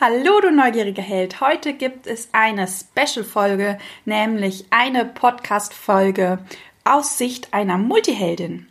Hallo, 0.00 0.40
du 0.40 0.52
neugieriger 0.52 1.02
Held. 1.02 1.40
Heute 1.40 1.72
gibt 1.72 2.06
es 2.06 2.28
eine 2.30 2.68
Special-Folge, 2.68 3.78
nämlich 4.04 4.66
eine 4.70 5.04
Podcast-Folge 5.04 6.38
aus 6.84 7.18
Sicht 7.18 7.52
einer 7.52 7.78
Multiheldin. 7.78 8.68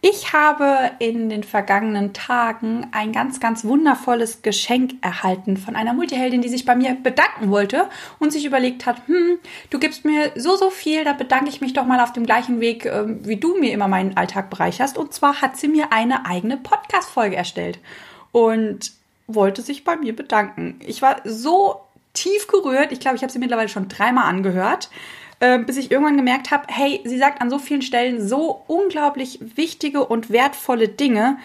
Ich 0.00 0.32
habe 0.32 0.92
in 1.00 1.28
den 1.28 1.42
vergangenen 1.42 2.12
Tagen 2.12 2.86
ein 2.92 3.10
ganz, 3.10 3.40
ganz 3.40 3.64
wundervolles 3.64 4.42
Geschenk 4.42 4.92
erhalten 5.00 5.56
von 5.56 5.74
einer 5.74 5.92
Multiheldin, 5.92 6.40
die 6.40 6.48
sich 6.48 6.64
bei 6.64 6.76
mir 6.76 6.94
bedanken 6.94 7.50
wollte 7.50 7.90
und 8.20 8.32
sich 8.32 8.44
überlegt 8.44 8.86
hat, 8.86 9.08
hm, 9.08 9.40
du 9.70 9.80
gibst 9.80 10.04
mir 10.04 10.30
so, 10.36 10.54
so 10.54 10.70
viel, 10.70 11.02
da 11.02 11.14
bedanke 11.14 11.48
ich 11.48 11.60
mich 11.60 11.72
doch 11.72 11.84
mal 11.84 11.98
auf 11.98 12.12
dem 12.12 12.26
gleichen 12.26 12.60
Weg, 12.60 12.86
äh, 12.86 13.06
wie 13.26 13.38
du 13.38 13.58
mir 13.58 13.72
immer 13.72 13.88
meinen 13.88 14.16
Alltag 14.16 14.50
bereicherst. 14.50 14.96
Und 14.96 15.12
zwar 15.14 15.42
hat 15.42 15.56
sie 15.56 15.66
mir 15.66 15.92
eine 15.92 16.26
eigene 16.26 16.58
Podcast-Folge 16.58 17.34
erstellt. 17.34 17.80
Und 18.30 18.99
wollte 19.34 19.62
sich 19.62 19.84
bei 19.84 19.96
mir 19.96 20.14
bedanken. 20.14 20.80
Ich 20.86 21.02
war 21.02 21.16
so 21.24 21.80
tief 22.14 22.48
gerührt. 22.48 22.92
Ich 22.92 23.00
glaube, 23.00 23.16
ich 23.16 23.22
habe 23.22 23.32
sie 23.32 23.38
mittlerweile 23.38 23.68
schon 23.68 23.88
dreimal 23.88 24.24
angehört, 24.24 24.90
äh, 25.40 25.58
bis 25.58 25.76
ich 25.76 25.90
irgendwann 25.90 26.16
gemerkt 26.16 26.50
habe, 26.50 26.64
hey, 26.68 27.00
sie 27.04 27.18
sagt 27.18 27.40
an 27.40 27.50
so 27.50 27.58
vielen 27.58 27.82
Stellen 27.82 28.26
so 28.26 28.62
unglaublich 28.66 29.38
wichtige 29.56 30.04
und 30.04 30.30
wertvolle 30.30 30.88
Dinge, 30.88 31.38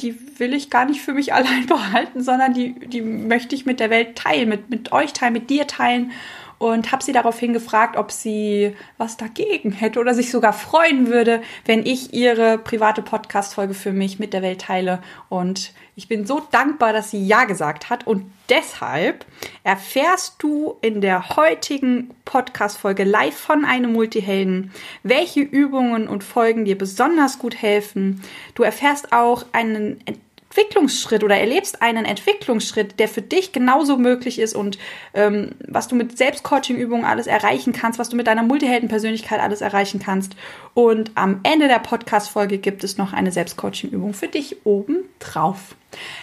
die 0.00 0.38
will 0.38 0.54
ich 0.54 0.70
gar 0.70 0.84
nicht 0.86 1.02
für 1.02 1.12
mich 1.12 1.32
allein 1.34 1.66
behalten, 1.66 2.22
sondern 2.22 2.54
die, 2.54 2.74
die 2.74 3.02
möchte 3.02 3.54
ich 3.54 3.66
mit 3.66 3.80
der 3.80 3.90
Welt 3.90 4.16
teilen, 4.16 4.48
mit, 4.48 4.70
mit 4.70 4.92
euch 4.92 5.12
teilen, 5.12 5.32
mit 5.32 5.50
dir 5.50 5.66
teilen 5.66 6.12
und 6.60 6.92
habe 6.92 7.02
sie 7.02 7.12
daraufhin 7.12 7.54
gefragt, 7.54 7.96
ob 7.96 8.12
sie 8.12 8.76
was 8.98 9.16
dagegen 9.16 9.72
hätte 9.72 9.98
oder 9.98 10.12
sich 10.12 10.30
sogar 10.30 10.52
freuen 10.52 11.06
würde, 11.06 11.40
wenn 11.64 11.86
ich 11.86 12.12
ihre 12.12 12.58
private 12.58 13.00
Podcast-Folge 13.00 13.72
für 13.72 13.92
mich 13.92 14.18
mit 14.18 14.34
der 14.34 14.42
Welt 14.42 14.60
teile. 14.60 15.00
Und 15.30 15.72
ich 15.96 16.06
bin 16.06 16.26
so 16.26 16.42
dankbar, 16.50 16.92
dass 16.92 17.10
sie 17.10 17.26
Ja 17.26 17.44
gesagt 17.44 17.88
hat. 17.88 18.06
Und 18.06 18.30
deshalb 18.50 19.24
erfährst 19.64 20.34
du 20.42 20.76
in 20.82 21.00
der 21.00 21.30
heutigen 21.30 22.10
Podcast-Folge 22.26 23.04
live 23.04 23.38
von 23.38 23.64
einem 23.64 23.94
Multihelden, 23.94 24.70
welche 25.02 25.40
Übungen 25.40 26.08
und 26.08 26.22
Folgen 26.22 26.66
dir 26.66 26.76
besonders 26.76 27.38
gut 27.38 27.54
helfen. 27.54 28.22
Du 28.54 28.64
erfährst 28.64 29.14
auch 29.14 29.46
einen 29.52 30.04
Entwicklungsschritt 30.50 31.22
oder 31.22 31.36
erlebst 31.36 31.80
einen 31.80 32.04
Entwicklungsschritt, 32.04 32.98
der 32.98 33.06
für 33.06 33.22
dich 33.22 33.52
genauso 33.52 33.96
möglich 33.96 34.40
ist 34.40 34.56
und 34.56 34.78
ähm, 35.14 35.52
was 35.68 35.86
du 35.86 35.94
mit 35.94 36.18
Selbstcoaching-Übungen 36.18 37.04
alles 37.04 37.28
erreichen 37.28 37.72
kannst, 37.72 38.00
was 38.00 38.08
du 38.08 38.16
mit 38.16 38.26
deiner 38.26 38.42
Multihelden-Persönlichkeit 38.42 39.38
alles 39.38 39.60
erreichen 39.60 40.00
kannst. 40.00 40.34
Und 40.74 41.12
am 41.14 41.38
Ende 41.44 41.68
der 41.68 41.78
Podcast-Folge 41.78 42.58
gibt 42.58 42.82
es 42.82 42.98
noch 42.98 43.12
eine 43.12 43.30
Selbstcoaching-Übung 43.30 44.12
für 44.12 44.26
dich 44.26 44.66
oben 44.66 45.04
drauf. 45.20 45.76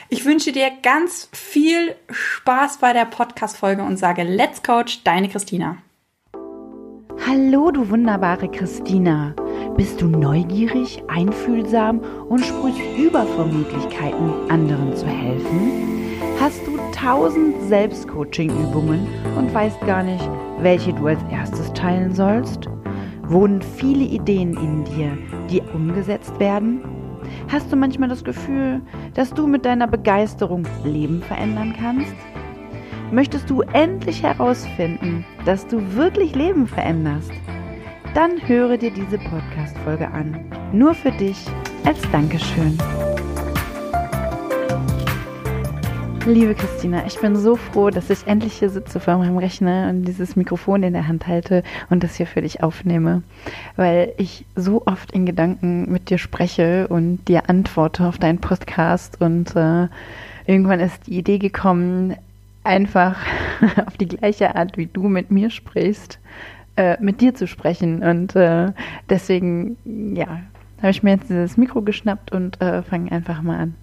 Ich 0.09 0.25
wünsche 0.25 0.51
dir 0.51 0.71
ganz 0.83 1.29
viel 1.31 1.95
Spaß 2.09 2.79
bei 2.79 2.91
der 2.91 3.05
Podcast-Folge 3.05 3.83
und 3.83 3.95
sage 3.95 4.23
Let's 4.23 4.61
Coach, 4.61 5.03
deine 5.05 5.29
Christina. 5.29 5.77
Hallo, 7.25 7.71
du 7.71 7.89
wunderbare 7.89 8.49
Christina. 8.49 9.35
Bist 9.77 10.01
du 10.01 10.07
neugierig, 10.07 11.03
einfühlsam 11.07 12.01
und 12.29 12.43
sprichst 12.43 12.81
über 12.97 13.27
vor 13.27 13.45
Möglichkeiten, 13.45 14.49
anderen 14.49 14.95
zu 14.95 15.05
helfen? 15.05 16.17
Hast 16.39 16.65
du 16.65 16.79
tausend 16.99 17.61
Selbstcoaching-Übungen 17.67 19.07
und 19.37 19.53
weißt 19.53 19.79
gar 19.81 20.01
nicht, 20.01 20.27
welche 20.61 20.93
du 20.93 21.05
als 21.05 21.19
erstes 21.29 21.71
teilen 21.73 22.11
sollst? 22.15 22.67
Wohnen 23.27 23.61
viele 23.61 24.03
Ideen 24.03 24.57
in 24.57 24.83
dir, 24.83 25.15
die 25.47 25.61
umgesetzt 25.75 26.39
werden? 26.39 26.81
Hast 27.47 27.71
du 27.71 27.75
manchmal 27.75 28.09
das 28.09 28.23
Gefühl, 28.23 28.81
dass 29.13 29.29
du 29.29 29.45
mit 29.45 29.63
deiner 29.63 29.85
Begeisterung 29.85 30.65
Leben 30.85 31.21
verändern 31.21 31.75
kannst? 31.79 32.15
Möchtest 33.11 33.47
du 33.47 33.61
endlich 33.61 34.23
herausfinden, 34.23 35.23
dass 35.45 35.67
du 35.67 35.79
wirklich 35.95 36.33
Leben 36.33 36.65
veränderst? 36.65 37.31
Dann 38.13 38.47
höre 38.47 38.77
dir 38.77 38.91
diese 38.91 39.17
Podcast-Folge 39.17 40.07
an. 40.07 40.43
Nur 40.71 40.93
für 40.93 41.11
dich 41.11 41.37
als 41.85 41.99
Dankeschön. 42.11 42.77
Liebe 46.25 46.55
Christina, 46.55 47.05
ich 47.05 47.19
bin 47.19 47.37
so 47.37 47.55
froh, 47.55 47.89
dass 47.89 48.09
ich 48.09 48.27
endlich 48.27 48.53
hier 48.53 48.69
sitze 48.69 48.99
vor 48.99 49.17
meinem 49.17 49.37
Rechner 49.37 49.89
und 49.89 50.03
dieses 50.03 50.35
Mikrofon 50.35 50.83
in 50.83 50.91
der 50.91 51.07
Hand 51.07 51.25
halte 51.25 51.63
und 51.89 52.03
das 52.03 52.15
hier 52.15 52.27
für 52.27 52.41
dich 52.41 52.61
aufnehme, 52.61 53.23
weil 53.77 54.13
ich 54.17 54.43
so 54.53 54.85
oft 54.85 55.13
in 55.13 55.25
Gedanken 55.25 55.89
mit 55.89 56.09
dir 56.09 56.17
spreche 56.17 56.89
und 56.89 57.25
dir 57.29 57.49
antworte 57.49 58.05
auf 58.05 58.17
deinen 58.17 58.39
Podcast 58.39 59.21
und 59.21 59.55
äh, 59.55 59.87
irgendwann 60.47 60.81
ist 60.81 61.07
die 61.07 61.17
Idee 61.17 61.37
gekommen, 61.37 62.17
einfach 62.65 63.15
auf 63.85 63.95
die 63.95 64.09
gleiche 64.09 64.55
Art, 64.55 64.77
wie 64.77 64.87
du 64.87 65.07
mit 65.07 65.31
mir 65.31 65.49
sprichst, 65.49 66.19
äh, 66.77 66.97
mit 67.01 67.21
dir 67.21 67.33
zu 67.35 67.47
sprechen. 67.47 68.03
Und 68.03 68.35
äh, 68.35 68.71
deswegen, 69.09 69.77
ja, 70.15 70.41
habe 70.77 70.91
ich 70.91 71.03
mir 71.03 71.11
jetzt 71.11 71.29
dieses 71.29 71.57
Mikro 71.57 71.81
geschnappt 71.81 72.31
und 72.31 72.61
äh, 72.61 72.83
fange 72.83 73.11
einfach 73.11 73.41
mal 73.41 73.57
an. 73.57 73.75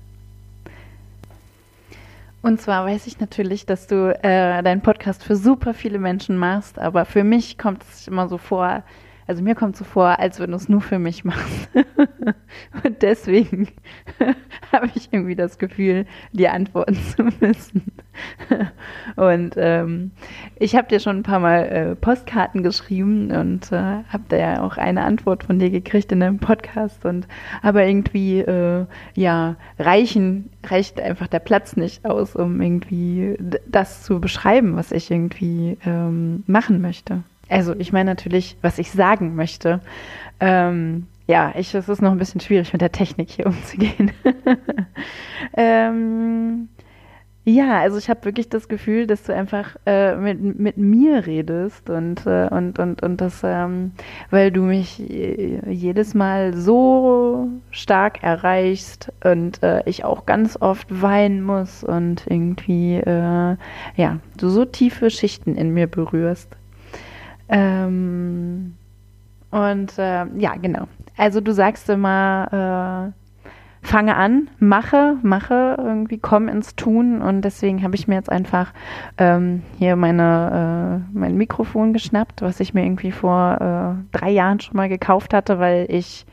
Und 2.41 2.61
zwar 2.61 2.85
weiß 2.85 3.07
ich 3.07 3.21
natürlich, 3.21 3.65
dass 3.65 3.87
du 3.87 4.15
äh, 4.23 4.63
deinen 4.63 4.83
Podcast 4.83 5.25
für 5.25 5.35
super 5.35 5.73
viele 5.73 5.99
Menschen 5.99 6.37
machst, 6.37 6.79
aber 6.79 7.07
für 7.07 7.25
mich 7.25 7.57
kommt 7.57 7.83
es 7.83 8.07
immer 8.07 8.29
so 8.29 8.37
vor, 8.37 8.83
also 9.27 9.43
mir 9.43 9.55
kommt 9.55 9.77
so 9.77 9.85
vor, 9.85 10.19
als 10.19 10.41
wenn 10.41 10.51
du 10.51 10.57
es 10.57 10.69
nur 10.69 10.81
für 10.81 10.99
mich 10.99 11.25
machst. 11.25 11.69
Und 12.85 13.03
deswegen 13.03 13.69
habe 14.73 14.91
ich 14.95 15.09
irgendwie 15.13 15.35
das 15.35 15.59
Gefühl, 15.59 16.07
dir 16.33 16.53
antworten 16.53 16.95
zu 16.95 17.25
müssen. 17.41 17.93
und 19.17 19.55
ähm, 19.57 20.13
ich 20.57 20.77
habe 20.77 20.89
dir 20.89 21.01
schon 21.01 21.19
ein 21.19 21.23
paar 21.23 21.41
Mal 21.41 21.65
äh, 21.65 21.97
Postkarten 21.97 22.63
geschrieben 22.63 23.31
und 23.31 23.73
äh, 23.73 24.05
habe 24.09 24.25
da 24.29 24.37
ja 24.37 24.63
auch 24.63 24.77
eine 24.77 25.03
Antwort 25.05 25.45
von 25.45 25.59
dir 25.59 25.71
gekriegt 25.71 26.13
in 26.13 26.21
deinem 26.21 26.39
Podcast. 26.39 27.05
Und 27.05 27.27
aber 27.63 27.85
irgendwie, 27.85 28.41
äh, 28.41 28.87
ja, 29.15 29.57
reichen, 29.79 30.51
reicht 30.65 31.01
einfach 31.01 31.27
der 31.27 31.41
Platz 31.41 31.77
nicht 31.77 32.05
aus, 32.05 32.37
um 32.37 32.61
irgendwie 32.61 33.37
das 33.67 34.03
zu 34.03 34.21
beschreiben, 34.21 34.77
was 34.77 34.93
ich 34.93 35.11
irgendwie 35.11 35.77
ähm, 35.85 36.45
machen 36.47 36.81
möchte. 36.81 37.23
Also 37.49 37.75
ich 37.79 37.93
meine 37.93 38.11
natürlich, 38.11 38.57
was 38.63 38.79
ich 38.79 38.91
sagen 38.91 39.35
möchte. 39.35 39.81
Ähm, 40.41 41.07
ja, 41.27 41.53
ich, 41.57 41.75
es 41.75 41.89
ist 41.89 42.03
noch 42.03 42.13
ein 42.13 42.19
bisschen 42.19 42.41
schwierig 42.41 42.73
mit 42.73 42.83
der 42.83 42.93
Technik 42.93 43.31
hier 43.31 43.47
umzugehen. 43.47 44.13
ähm, 45.57 46.69
ja, 47.47 47.81
also 47.81 47.99
ich 47.99 48.09
habe 48.09 48.25
wirklich 48.25 48.49
das 48.49 48.69
Gefühl, 48.69 49.07
dass 49.07 49.25
du 49.25 49.35
einfach 49.35 49.77
äh, 49.85 50.17
mit, 50.17 50.59
mit 50.59 50.79
mir 50.79 51.27
redest 51.27 51.91
und, 51.91 52.25
äh, 52.27 52.49
und, 52.51 52.79
und, 52.79 53.03
und 53.03 53.21
das, 53.21 53.43
ähm, 53.45 53.93
weil 54.31 54.51
du 54.51 54.63
mich 54.63 54.99
jedes 54.99 56.15
Mal 56.15 56.55
so 56.55 57.49
stark 57.71 58.23
erreichst 58.23 59.13
und 59.23 59.63
äh, 59.63 59.83
ich 59.85 60.05
auch 60.05 60.25
ganz 60.25 60.57
oft 60.61 61.03
weinen 61.03 61.43
muss 61.43 61.85
und 61.85 62.25
irgendwie, 62.27 62.95
äh, 62.95 63.57
ja, 63.97 64.19
du 64.39 64.49
so 64.49 64.65
tiefe 64.65 65.11
Schichten 65.11 65.55
in 65.55 65.75
mir 65.75 65.87
berührst. 65.87 66.57
Ähm, 67.55 68.75
und 69.53 69.97
äh, 69.97 70.27
ja, 70.37 70.57
genau. 70.61 70.89
Also 71.17 71.41
du 71.41 71.53
sagst 71.53 71.89
immer, 71.89 73.13
äh, 73.13 73.47
fange 73.87 74.17
an, 74.17 74.49
mache, 74.59 75.17
mache, 75.23 75.77
irgendwie 75.79 76.19
komm 76.19 76.49
ins 76.49 76.75
Tun. 76.75 77.23
Und 77.23 77.43
deswegen 77.43 77.85
habe 77.85 77.95
ich 77.95 78.09
mir 78.09 78.17
jetzt 78.17 78.31
einfach 78.33 78.73
ähm, 79.19 79.63
hier 79.79 79.95
meine, 79.95 81.05
äh, 81.13 81.17
mein 81.17 81.37
Mikrofon 81.37 81.93
geschnappt, 81.93 82.43
was 82.43 82.59
ich 82.59 82.75
mir 82.75 82.83
irgendwie 82.85 83.13
vor 83.13 83.59
äh, 83.61 84.19
drei 84.19 84.31
Jahren 84.31 84.59
schon 84.59 84.77
mal 84.77 84.89
gekauft 84.89 85.33
hatte, 85.33 85.61
weil 85.61 85.87
ich 85.89 86.27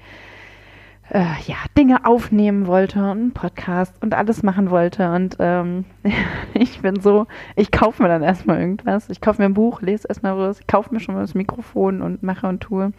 äh, 1.13 1.25
ja, 1.45 1.57
Dinge 1.77 2.05
aufnehmen 2.05 2.67
wollte 2.67 2.99
und 2.99 3.05
einen 3.05 3.31
Podcast 3.33 3.93
und 4.01 4.13
alles 4.13 4.43
machen 4.43 4.69
wollte. 4.69 5.11
Und 5.11 5.35
ähm, 5.39 5.83
ich 6.53 6.81
bin 6.81 7.01
so, 7.01 7.27
ich 7.55 7.71
kaufe 7.71 8.01
mir 8.01 8.07
dann 8.09 8.23
erstmal 8.23 8.59
irgendwas. 8.59 9.09
Ich 9.09 9.19
kaufe 9.19 9.41
mir 9.41 9.47
ein 9.47 9.53
Buch, 9.53 9.81
lese 9.81 10.07
erstmal 10.07 10.37
was, 10.37 10.61
ich 10.61 10.67
kaufe 10.67 10.93
mir 10.93 11.01
schon 11.01 11.15
mal 11.15 11.21
das 11.21 11.35
Mikrofon 11.35 12.01
und 12.01 12.23
mache 12.23 12.47
und 12.47 12.61
tue. 12.61 12.93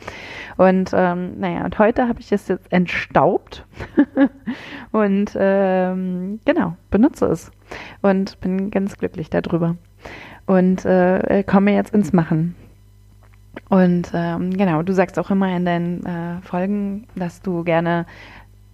Und 0.59 0.91
ähm, 0.93 1.41
naja, 1.41 1.64
und 1.64 1.79
heute 1.79 2.06
habe 2.06 2.20
ich 2.20 2.31
es 2.32 2.49
jetzt 2.49 2.70
entstaubt 2.70 3.64
und 4.93 5.32
ähm, 5.38 6.41
genau, 6.44 6.76
benutze 6.91 7.26
es 7.26 7.50
und 8.03 8.38
bin 8.41 8.70
ganz 8.70 8.99
glücklich 8.99 9.31
darüber. 9.31 9.76
Und 10.44 10.85
äh, 10.85 11.44
komme 11.44 11.73
jetzt 11.73 11.94
ins 11.94 12.12
Machen. 12.12 12.56
Und 13.69 14.10
ähm, 14.14 14.56
genau, 14.56 14.82
du 14.82 14.93
sagst 14.93 15.19
auch 15.19 15.31
immer 15.31 15.54
in 15.54 15.64
deinen 15.64 16.06
äh, 16.06 16.40
Folgen, 16.43 17.06
dass 17.14 17.43
du 17.43 17.64
gerne 17.64 18.06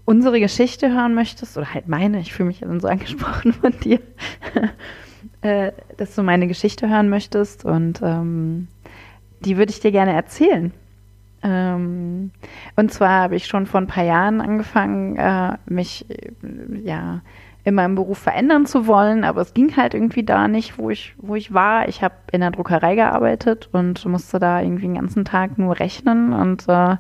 unsere 0.05 0.41
Geschichte 0.41 0.91
hören 0.91 1.15
möchtest, 1.15 1.57
oder 1.57 1.75
halt 1.75 1.89
meine, 1.89 2.21
ich 2.21 2.33
fühle 2.33 2.49
mich 2.49 2.61
dann 2.61 2.81
so 2.81 2.89
angesprochen 2.89 3.53
von 3.53 3.73
dir, 3.81 4.01
äh, 5.43 5.73
dass 5.97 6.15
du 6.15 6.23
meine 6.23 6.47
Geschichte 6.47 6.89
hören 6.89 7.09
möchtest 7.09 7.65
und 7.65 8.01
ähm, 8.03 8.69
die 9.41 9.57
würde 9.57 9.71
ich 9.71 9.81
dir 9.81 9.93
gerne 9.93 10.13
erzählen. 10.13 10.73
Ähm, 11.43 12.31
und 12.75 12.93
zwar 12.93 13.11
habe 13.11 13.37
ich 13.37 13.47
schon 13.47 13.67
vor 13.67 13.81
ein 13.81 13.87
paar 13.87 14.05
Jahren 14.05 14.41
angefangen, 14.41 15.17
äh, 15.17 15.57
mich 15.67 16.07
äh, 16.11 16.33
ja 16.83 17.21
in 17.69 17.75
meinem 17.75 17.95
Beruf 17.95 18.19
verändern 18.19 18.67
zu 18.67 18.87
wollen, 18.87 19.25
aber 19.25 19.43
es 19.43 19.55
ging 19.55 19.77
halt 19.77 19.95
irgendwie 19.95 20.25
da 20.25 20.49
nicht, 20.49 20.79
wo 20.79 20.91
ich, 20.91 21.15
wo 21.19 21.35
ich 21.35 21.53
war. 21.53 21.89
Ich 21.89 22.03
habe 22.03 22.15
in 22.33 22.41
der 22.41 22.51
Druckerei 22.51 22.95
gearbeitet 22.95 23.69
und 23.73 24.05
musste 24.07 24.39
da 24.39 24.61
irgendwie 24.61 24.87
den 24.87 24.95
ganzen 24.95 25.25
Tag 25.25 25.59
nur 25.59 25.79
rechnen 25.79 26.33
und 26.33 26.69
äh, 26.69 26.97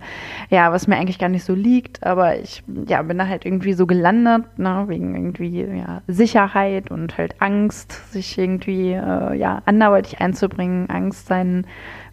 ja, 0.51 0.73
was 0.73 0.87
mir 0.87 0.97
eigentlich 0.97 1.19
gar 1.19 1.29
nicht 1.29 1.45
so 1.45 1.55
liegt, 1.55 2.05
aber 2.05 2.39
ich 2.39 2.63
ja, 2.87 3.03
bin 3.03 3.19
da 3.19 3.27
halt 3.27 3.45
irgendwie 3.45 3.73
so 3.73 3.87
gelandet, 3.87 4.59
ne, 4.59 4.85
wegen 4.89 5.15
irgendwie 5.15 5.63
ja, 5.63 6.03
Sicherheit 6.07 6.91
und 6.91 7.17
halt 7.19 7.41
Angst, 7.41 8.13
sich 8.13 8.37
irgendwie 8.39 8.93
äh, 8.93 9.35
ja, 9.35 9.63
anderweitig 9.65 10.21
einzubringen, 10.21 10.91
Angst, 10.91 11.27
seinen 11.27 11.67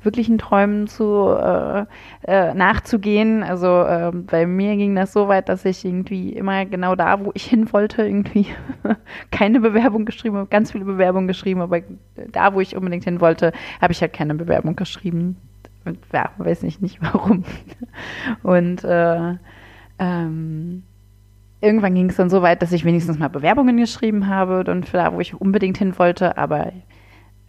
wirklichen 0.06 0.38
Träumen 0.38 0.88
zu 0.88 1.30
äh, 1.30 1.86
äh, 2.28 2.54
nachzugehen. 2.54 3.44
Also 3.44 3.68
äh, 3.84 4.12
bei 4.13 4.46
mir 4.46 4.75
ging 4.78 4.96
das 4.96 5.12
so 5.12 5.28
weit, 5.28 5.50
dass 5.50 5.66
ich 5.66 5.84
irgendwie 5.84 6.34
immer 6.34 6.66
genau 6.66 6.96
da, 6.96 7.24
wo 7.24 7.31
ich 7.34 7.46
hin 7.46 7.72
wollte, 7.74 8.04
irgendwie 8.04 8.48
keine 9.31 9.60
Bewerbung 9.60 10.06
geschrieben 10.06 10.38
habe, 10.38 10.48
ganz 10.48 10.72
viele 10.72 10.86
Bewerbungen 10.86 11.28
geschrieben, 11.28 11.62
aber 11.62 11.81
da, 12.31 12.54
wo 12.54 12.62
ich 12.62 12.75
unbedingt 12.75 13.04
hin 13.04 13.19
wollte, 13.19 13.52
habe 13.81 13.92
ich 13.92 14.02
halt 14.02 14.13
keine 14.13 14.36
Bewerbung 14.36 14.75
geschrieben. 14.75 15.38
Und, 15.86 16.00
ja, 16.13 16.30
weiß 16.38 16.63
ich 16.63 16.81
nicht 16.81 17.01
warum. 17.01 17.44
Und 18.44 18.84
äh, 18.84 19.36
ähm, 20.00 20.84
irgendwann 21.62 21.96
ging 21.96 22.10
es 22.10 22.16
dann 22.16 22.30
so 22.30 22.42
weit, 22.42 22.62
dass 22.62 22.72
ich 22.72 22.86
wenigstens 22.86 23.19
mal 23.19 23.30
Bewerbungen 23.30 23.78
geschrieben 23.78 24.28
habe, 24.28 24.63
dann 24.63 24.84
für 24.84 24.98
da, 24.98 25.13
wo 25.13 25.19
ich 25.19 25.40
unbedingt 25.40 25.78
hin 25.78 25.98
wollte, 25.98 26.38
aber 26.38 26.72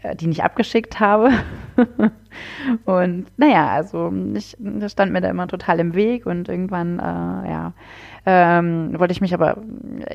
äh, 0.02 0.16
die 0.16 0.26
nicht 0.26 0.44
abgeschickt 0.44 1.00
habe. 1.00 1.30
und 2.84 3.26
naja, 3.36 3.68
also 3.68 4.12
ich, 4.34 4.56
stand 4.88 5.12
mir 5.12 5.20
da 5.20 5.28
immer 5.28 5.48
total 5.48 5.80
im 5.80 5.94
Weg 5.94 6.26
und 6.26 6.48
irgendwann, 6.48 6.98
äh, 6.98 7.50
ja, 7.50 7.72
ähm, 8.28 8.98
wollte 8.98 9.12
ich 9.12 9.20
mich 9.20 9.34
aber, 9.34 9.58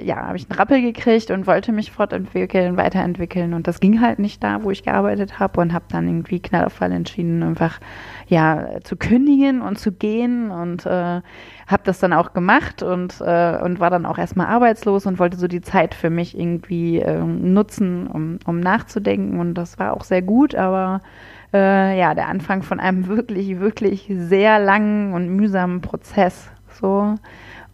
ja, 0.03 0.27
habe 0.27 0.35
ich 0.35 0.49
einen 0.49 0.59
Rappel 0.59 0.81
gekriegt 0.81 1.31
und 1.31 1.47
wollte 1.47 1.71
mich 1.71 1.91
fortentwickeln, 1.91 2.75
weiterentwickeln. 2.75 3.53
Und 3.53 3.67
das 3.67 3.79
ging 3.79 4.01
halt 4.01 4.19
nicht 4.19 4.43
da, 4.43 4.63
wo 4.63 4.69
ich 4.71 4.83
gearbeitet 4.83 5.39
habe 5.39 5.61
und 5.61 5.71
habe 5.71 5.85
dann 5.89 6.07
irgendwie 6.07 6.41
knallauffall 6.41 6.91
entschieden, 6.91 7.41
einfach, 7.41 7.79
ja, 8.27 8.81
zu 8.83 8.97
kündigen 8.97 9.61
und 9.61 9.79
zu 9.79 9.93
gehen. 9.93 10.51
Und 10.51 10.85
äh, 10.85 11.21
habe 11.71 11.83
das 11.85 11.99
dann 11.99 12.11
auch 12.11 12.33
gemacht 12.33 12.83
und, 12.83 13.21
äh, 13.21 13.57
und 13.63 13.79
war 13.79 13.89
dann 13.89 14.05
auch 14.05 14.17
erstmal 14.17 14.47
arbeitslos 14.47 15.05
und 15.05 15.17
wollte 15.17 15.37
so 15.37 15.47
die 15.47 15.61
Zeit 15.61 15.95
für 15.95 16.09
mich 16.09 16.37
irgendwie 16.37 16.99
äh, 16.99 17.23
nutzen, 17.23 18.07
um, 18.07 18.39
um 18.45 18.59
nachzudenken. 18.59 19.39
Und 19.39 19.53
das 19.53 19.79
war 19.79 19.93
auch 19.93 20.03
sehr 20.03 20.21
gut, 20.21 20.53
aber 20.53 20.99
äh, 21.53 21.99
ja, 21.99 22.13
der 22.13 22.27
Anfang 22.27 22.63
von 22.63 22.79
einem 22.79 23.07
wirklich, 23.07 23.59
wirklich 23.59 24.09
sehr 24.09 24.59
langen 24.59 25.13
und 25.13 25.29
mühsamen 25.29 25.81
Prozess. 25.81 26.49
So. 26.79 27.15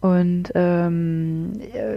Und 0.00 0.52
ähm, 0.54 1.54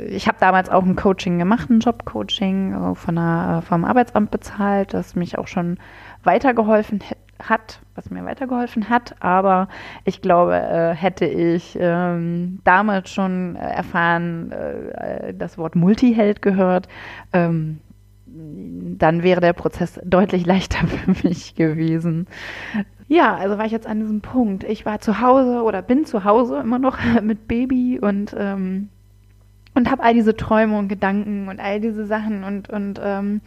ich 0.10 0.28
habe 0.28 0.38
damals 0.40 0.70
auch 0.70 0.84
ein 0.84 0.96
Coaching 0.96 1.38
gemacht, 1.38 1.70
ein 1.70 1.80
Jobcoaching 1.80 2.74
äh, 2.74 2.96
von 2.96 3.18
einer, 3.18 3.60
äh, 3.60 3.62
vom 3.62 3.86
Arbeitsamt 3.86 4.32
bezahlt, 4.32 4.94
das 4.94 5.16
mich 5.16 5.38
auch 5.38 5.48
schon 5.48 5.78
weitergeholfen 6.24 7.02
hat, 7.40 7.80
was 7.94 8.10
mir 8.10 8.26
weitergeholfen 8.26 8.90
hat. 8.90 9.16
Aber 9.20 9.68
ich 10.04 10.22
glaube, 10.22 10.56
äh, 10.56 10.96
hätte 10.96 11.26
ich 11.26 11.78
ähm, 11.80 12.60
damals 12.64 13.12
schon 13.12 13.56
erfahren, 13.56 14.52
äh, 14.52 15.34
das 15.36 15.60
Wort 15.60 15.76
Multiheld 15.76 16.42
gehört, 16.42 16.88
ähm, 17.34 17.82
dann 18.34 19.24
wäre 19.24 19.42
der 19.42 19.54
Prozess 19.54 20.00
deutlich 20.04 20.46
leichter 20.46 20.88
für 20.88 21.28
mich 21.28 21.56
gewesen. 21.56 22.28
Ja, 23.08 23.36
also 23.36 23.58
war 23.58 23.66
ich 23.66 23.72
jetzt 23.72 23.88
an 23.88 24.00
diesem 24.00 24.22
Punkt. 24.22 24.64
Ich 24.64 24.86
war 24.86 25.02
zu 25.02 25.20
Hause 25.20 25.64
oder 25.64 25.82
bin 25.82 26.06
zu 26.06 26.24
Hause 26.24 26.58
immer 26.58 26.80
noch 26.80 26.98
mit 27.22 27.48
Baby 27.48 28.00
und 28.00 28.36
ähm, 28.38 28.90
und 29.74 29.90
habe 29.90 30.04
all 30.04 30.14
diese 30.14 30.36
Träume 30.36 30.78
und 30.78 30.90
Gedanken 30.90 31.48
und 31.48 31.60
all 31.60 31.80
diese 31.80 32.06
Sachen 32.06 32.44
und 32.44 32.70
und 32.70 33.00
ähm, 33.04 33.42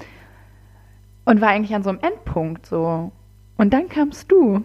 und 1.25 1.41
war 1.41 1.49
eigentlich 1.49 1.75
an 1.75 1.83
so 1.83 1.91
einem 1.91 2.01
Endpunkt 2.01 2.67
so. 2.67 3.13
Und 3.57 3.73
dann 3.73 3.89
kamst 3.89 4.31
du. 4.31 4.63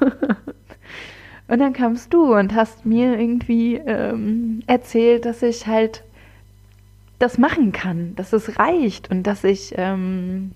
und 1.48 1.58
dann 1.58 1.72
kamst 1.72 2.12
du 2.12 2.34
und 2.34 2.54
hast 2.54 2.84
mir 2.84 3.18
irgendwie 3.18 3.76
ähm, 3.76 4.62
erzählt, 4.66 5.24
dass 5.24 5.42
ich 5.42 5.66
halt 5.66 6.04
das 7.22 7.38
machen 7.38 7.70
kann, 7.72 8.16
dass 8.16 8.32
es 8.32 8.58
reicht 8.58 9.10
und 9.10 9.22
dass 9.22 9.44
ich 9.44 9.74
ähm, 9.76 10.52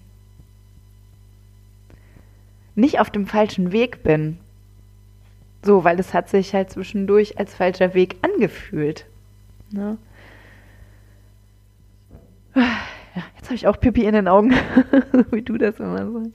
nicht 2.75 2.99
auf 2.99 3.09
dem 3.09 3.27
falschen 3.27 3.71
Weg 3.71 4.03
bin. 4.03 4.39
So, 5.63 5.85
weil 5.85 5.99
es 6.01 6.13
hat 6.13 6.29
sich 6.29 6.55
halt 6.55 6.71
zwischendurch 6.71 7.39
als 7.39 7.55
falscher 7.55 7.95
Weg 7.95 8.17
angefühlt. 8.23 9.07
Ne? 9.71 9.97
Ja, 12.55 13.23
jetzt 13.37 13.47
habe 13.47 13.55
ich 13.55 13.67
auch 13.67 13.81
Pipi 13.81 14.05
in 14.05 14.13
den 14.13 14.29
Augen, 14.29 14.53
wie 15.31 15.43
du 15.43 15.57
das 15.57 15.79
immer 15.79 16.11
sagst. 16.13 16.33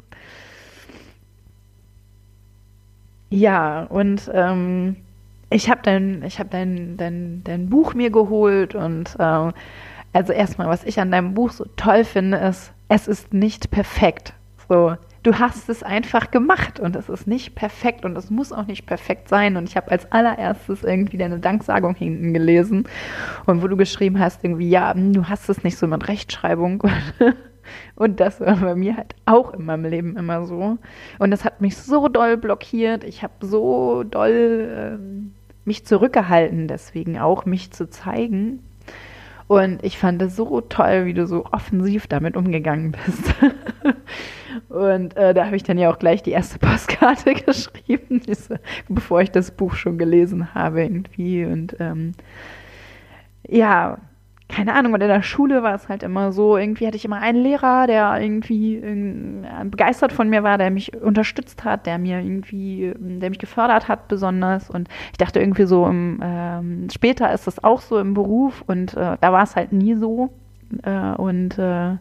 Ja, 3.29 3.83
und 3.83 4.29
ähm, 4.33 4.95
ich 5.49 5.69
habe 5.69 5.81
dein, 5.83 6.23
hab 6.23 6.51
dein, 6.51 6.97
dein, 6.97 7.43
dein 7.43 7.69
Buch 7.69 7.93
mir 7.93 8.09
geholt 8.09 8.75
und 8.75 9.15
äh, 9.19 9.51
also 10.13 10.33
erstmal, 10.33 10.67
was 10.67 10.83
ich 10.83 10.99
an 10.99 11.11
deinem 11.11 11.33
Buch 11.33 11.51
so 11.51 11.65
toll 11.75 12.03
finde, 12.03 12.37
ist, 12.37 12.73
es 12.89 13.07
ist 13.07 13.33
nicht 13.33 13.71
perfekt. 13.71 14.33
So, 14.67 14.95
du 15.23 15.39
hast 15.39 15.69
es 15.69 15.83
einfach 15.83 16.31
gemacht 16.31 16.79
und 16.79 16.95
es 16.95 17.09
ist 17.09 17.27
nicht 17.27 17.55
perfekt 17.55 18.05
und 18.05 18.17
es 18.17 18.29
muss 18.29 18.51
auch 18.51 18.65
nicht 18.65 18.85
perfekt 18.85 19.29
sein. 19.29 19.55
Und 19.57 19.69
ich 19.69 19.77
habe 19.77 19.91
als 19.91 20.11
allererstes 20.11 20.83
irgendwie 20.83 21.17
deine 21.17 21.39
Danksagung 21.39 21.95
hinten 21.95 22.33
gelesen 22.33 22.85
und 23.45 23.61
wo 23.61 23.67
du 23.67 23.77
geschrieben 23.77 24.19
hast, 24.19 24.43
irgendwie, 24.43 24.69
ja, 24.69 24.93
du 24.93 25.29
hast 25.29 25.49
es 25.49 25.63
nicht 25.63 25.77
so 25.77 25.87
mit 25.87 26.07
Rechtschreibung. 26.07 26.83
Und 27.95 28.19
das 28.19 28.41
war 28.41 28.55
bei 28.57 28.75
mir 28.75 28.97
halt 28.97 29.15
auch 29.25 29.53
in 29.53 29.65
meinem 29.65 29.85
Leben 29.85 30.17
immer 30.17 30.45
so. 30.45 30.77
Und 31.19 31.31
das 31.31 31.45
hat 31.45 31.61
mich 31.61 31.77
so 31.77 32.07
doll 32.07 32.35
blockiert. 32.35 33.03
Ich 33.03 33.23
habe 33.23 33.33
so 33.45 34.03
doll 34.03 34.97
ähm, 34.99 35.33
mich 35.63 35.85
zurückgehalten, 35.85 36.67
deswegen 36.67 37.19
auch 37.19 37.45
mich 37.45 37.71
zu 37.71 37.89
zeigen. 37.89 38.59
Und 39.51 39.83
ich 39.83 39.98
fand 39.98 40.21
es 40.21 40.38
so 40.38 40.62
toll, 40.62 41.03
wie 41.03 41.13
du 41.13 41.27
so 41.27 41.45
offensiv 41.51 42.07
damit 42.07 42.38
umgegangen 42.38 42.94
bist. 42.94 43.36
Und 44.69 45.18
äh, 45.18 45.33
da 45.33 45.45
habe 45.45 45.57
ich 45.57 45.63
dann 45.63 45.77
ja 45.77 45.92
auch 45.92 46.00
gleich 46.00 46.24
die 46.24 46.31
erste 46.31 46.57
Postkarte 46.65 47.33
geschrieben, 47.45 48.21
diese, 48.25 48.62
bevor 48.88 49.19
ich 49.19 49.30
das 49.30 49.51
Buch 49.51 49.75
schon 49.75 49.98
gelesen 49.98 50.53
habe 50.53 50.83
irgendwie. 50.83 51.44
Und 51.44 51.75
ähm, 51.81 52.13
ja, 53.45 53.98
keine 54.51 54.74
Ahnung, 54.74 54.94
und 54.94 55.01
in 55.01 55.07
der 55.07 55.24
Schule 55.24 55.63
war 55.63 55.74
es 55.74 55.88
halt 55.88 56.03
immer 56.03 56.31
so, 56.31 56.57
irgendwie 56.57 56.86
hatte 56.86 56.98
ich 56.98 57.06
immer 57.06 57.19
einen 57.19 57.42
Lehrer, 57.42 57.88
der 57.88 58.19
irgendwie 58.21 58.75
äh, 58.75 59.65
begeistert 59.65 60.12
von 60.12 60.29
mir 60.29 60.43
war, 60.43 60.58
der 60.58 60.70
mich 60.72 60.93
unterstützt 61.01 61.63
hat, 61.63 61.86
der 61.86 61.98
mir 61.98 62.20
irgendwie, 62.20 62.93
der 62.98 63.29
mich 63.29 63.39
gefördert 63.39 63.88
hat 63.88 64.08
besonders. 64.08 64.70
Und 64.70 64.89
ich 65.12 65.17
dachte 65.17 65.39
irgendwie 65.39 65.65
so, 65.65 65.88
im, 65.88 66.20
ähm, 66.22 66.88
später 66.93 67.31
ist 67.34 67.48
das 67.48 67.63
auch 67.63 67.81
so 67.81 67.98
im 67.98 68.13
Beruf 68.13 68.63
und 68.67 68.96
äh, 68.96 69.17
da 69.20 69.31
war 69.31 69.43
es 69.43 69.55
halt 69.55 69.72
nie 69.72 69.96
so. 69.96 70.29
Äh, 70.84 71.15
und 71.15 71.58
äh, 71.58 71.96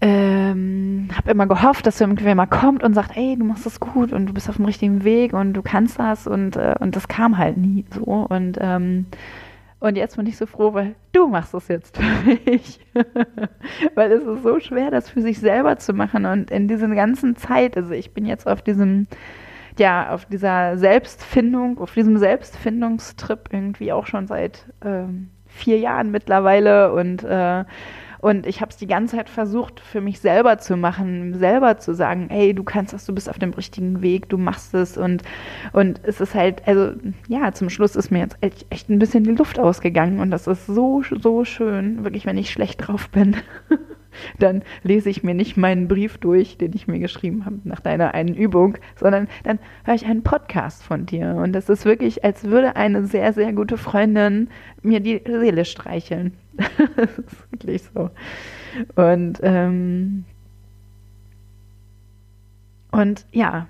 ähm, 0.00 1.08
habe 1.16 1.30
immer 1.30 1.46
gehofft, 1.46 1.86
dass 1.86 2.00
irgendwer 2.00 2.34
mal 2.34 2.46
kommt 2.46 2.82
und 2.82 2.94
sagt, 2.94 3.16
ey, 3.16 3.36
du 3.38 3.44
machst 3.44 3.64
das 3.64 3.80
gut 3.80 4.12
und 4.12 4.26
du 4.26 4.34
bist 4.34 4.48
auf 4.48 4.56
dem 4.56 4.66
richtigen 4.66 5.02
Weg 5.02 5.32
und 5.32 5.54
du 5.54 5.62
kannst 5.62 5.98
das 5.98 6.26
und, 6.26 6.56
äh, 6.56 6.74
und 6.78 6.94
das 6.94 7.08
kam 7.08 7.38
halt 7.38 7.56
nie 7.56 7.84
so. 7.90 8.02
Und 8.02 8.58
ähm, 8.60 9.06
und 9.84 9.96
jetzt 9.96 10.16
bin 10.16 10.24
ich 10.26 10.38
so 10.38 10.46
froh, 10.46 10.72
weil 10.72 10.94
du 11.12 11.28
machst 11.28 11.52
es 11.52 11.68
jetzt 11.68 11.98
für 11.98 12.40
mich. 12.50 12.80
weil 13.94 14.12
es 14.12 14.24
ist 14.24 14.42
so 14.42 14.58
schwer, 14.58 14.90
das 14.90 15.10
für 15.10 15.20
sich 15.20 15.38
selber 15.38 15.76
zu 15.76 15.92
machen. 15.92 16.24
Und 16.24 16.50
in 16.50 16.68
dieser 16.68 16.88
ganzen 16.88 17.36
Zeit, 17.36 17.76
also 17.76 17.92
ich 17.92 18.14
bin 18.14 18.24
jetzt 18.24 18.48
auf 18.48 18.62
diesem, 18.62 19.06
ja, 19.78 20.08
auf 20.08 20.24
dieser 20.24 20.78
Selbstfindung, 20.78 21.78
auf 21.78 21.92
diesem 21.92 22.16
Selbstfindungstrip 22.16 23.50
irgendwie 23.52 23.92
auch 23.92 24.06
schon 24.06 24.26
seit 24.26 24.64
ähm, 24.82 25.28
vier 25.48 25.78
Jahren 25.78 26.10
mittlerweile 26.10 26.94
und 26.94 27.22
äh, 27.22 27.64
und 28.24 28.46
ich 28.46 28.62
habe 28.62 28.70
es 28.70 28.78
die 28.78 28.86
ganze 28.86 29.16
Zeit 29.16 29.28
versucht, 29.28 29.80
für 29.80 30.00
mich 30.00 30.18
selber 30.18 30.56
zu 30.56 30.78
machen, 30.78 31.34
selber 31.38 31.76
zu 31.76 31.94
sagen, 31.94 32.28
hey, 32.30 32.54
du 32.54 32.64
kannst 32.64 32.94
das, 32.94 33.04
du 33.04 33.14
bist 33.14 33.28
auf 33.28 33.38
dem 33.38 33.50
richtigen 33.50 34.00
Weg, 34.00 34.30
du 34.30 34.38
machst 34.38 34.72
es. 34.72 34.96
Und, 34.96 35.22
und 35.74 36.00
es 36.04 36.22
ist 36.22 36.34
halt, 36.34 36.66
also 36.66 36.94
ja, 37.28 37.52
zum 37.52 37.68
Schluss 37.68 37.96
ist 37.96 38.10
mir 38.10 38.20
jetzt 38.20 38.38
echt, 38.40 38.64
echt 38.70 38.88
ein 38.88 38.98
bisschen 38.98 39.24
die 39.24 39.32
Luft 39.32 39.58
ausgegangen. 39.58 40.20
Und 40.20 40.30
das 40.30 40.46
ist 40.46 40.64
so, 40.64 41.02
so 41.20 41.44
schön, 41.44 42.02
wirklich, 42.02 42.24
wenn 42.24 42.38
ich 42.38 42.50
schlecht 42.50 42.88
drauf 42.88 43.10
bin. 43.10 43.36
dann 44.38 44.62
lese 44.82 45.10
ich 45.10 45.22
mir 45.22 45.34
nicht 45.34 45.56
meinen 45.56 45.88
Brief 45.88 46.18
durch, 46.18 46.58
den 46.58 46.72
ich 46.74 46.86
mir 46.88 46.98
geschrieben 46.98 47.44
habe 47.44 47.60
nach 47.64 47.80
deiner 47.80 48.14
einen 48.14 48.34
Übung, 48.34 48.76
sondern 48.96 49.28
dann 49.42 49.58
höre 49.84 49.94
ich 49.94 50.06
einen 50.06 50.22
Podcast 50.22 50.82
von 50.82 51.06
dir. 51.06 51.34
Und 51.36 51.52
das 51.52 51.68
ist 51.68 51.84
wirklich, 51.84 52.24
als 52.24 52.44
würde 52.44 52.76
eine 52.76 53.04
sehr, 53.06 53.32
sehr 53.32 53.52
gute 53.52 53.76
Freundin 53.76 54.48
mir 54.82 55.00
die 55.00 55.22
Seele 55.24 55.64
streicheln. 55.64 56.34
das 56.96 57.18
ist 57.18 57.52
wirklich 57.52 57.82
so. 57.94 58.10
Und, 58.94 59.40
ähm, 59.42 60.24
und 62.90 63.26
ja, 63.32 63.66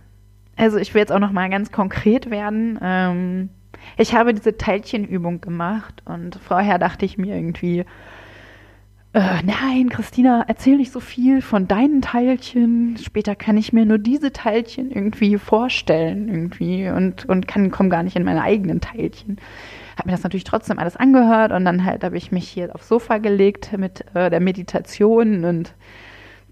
also 0.56 0.78
ich 0.78 0.94
will 0.94 1.00
jetzt 1.00 1.12
auch 1.12 1.18
noch 1.18 1.32
mal 1.32 1.50
ganz 1.50 1.72
konkret 1.72 2.30
werden. 2.30 2.78
Ähm, 2.82 3.48
ich 3.96 4.14
habe 4.14 4.34
diese 4.34 4.56
Teilchenübung 4.56 5.40
gemacht 5.40 6.02
und 6.04 6.36
vorher 6.36 6.78
dachte 6.78 7.04
ich 7.04 7.18
mir 7.18 7.36
irgendwie, 7.36 7.84
äh, 9.14 9.42
nein, 9.44 9.90
Christina, 9.90 10.44
erzähl 10.48 10.76
nicht 10.76 10.90
so 10.90 10.98
viel 10.98 11.40
von 11.40 11.68
deinen 11.68 12.02
Teilchen. 12.02 12.96
Später 12.98 13.36
kann 13.36 13.56
ich 13.56 13.72
mir 13.72 13.86
nur 13.86 13.98
diese 13.98 14.32
Teilchen 14.32 14.90
irgendwie 14.90 15.38
vorstellen 15.38 16.28
irgendwie 16.28 16.88
und, 16.88 17.24
und 17.28 17.46
kann, 17.46 17.70
komm 17.70 17.90
gar 17.90 18.02
nicht 18.02 18.16
in 18.16 18.24
meine 18.24 18.42
eigenen 18.42 18.80
Teilchen. 18.80 19.38
Hab 19.96 20.06
mir 20.06 20.12
das 20.12 20.24
natürlich 20.24 20.42
trotzdem 20.42 20.80
alles 20.80 20.96
angehört 20.96 21.52
und 21.52 21.64
dann 21.64 21.84
halt 21.84 22.02
habe 22.02 22.16
ich 22.16 22.32
mich 22.32 22.48
hier 22.48 22.74
aufs 22.74 22.88
Sofa 22.88 23.18
gelegt 23.18 23.70
mit 23.78 24.04
äh, 24.14 24.30
der 24.30 24.40
Meditation 24.40 25.44
und 25.44 25.74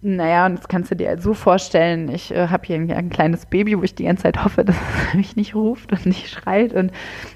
naja, 0.04 0.46
und 0.46 0.58
das 0.58 0.66
kannst 0.66 0.90
du 0.90 0.96
dir 0.96 1.08
halt 1.10 1.22
so 1.22 1.32
vorstellen, 1.32 2.08
ich 2.08 2.34
äh, 2.34 2.48
habe 2.48 2.66
hier 2.66 2.74
ein, 2.74 2.90
ein, 2.90 3.08
kleines 3.08 3.46
Baby, 3.46 3.78
wo 3.78 3.84
ich 3.84 3.94
die 3.94 4.02
ganze 4.02 4.24
Zeit 4.24 4.44
hoffe, 4.44 4.64
dass 4.64 4.74
es 5.08 5.14
mich 5.14 5.36
nicht 5.36 5.54
ruft 5.54 5.92
und 5.92 6.06
nicht 6.06 6.28
schreit. 6.28 6.72
Und 6.72 6.90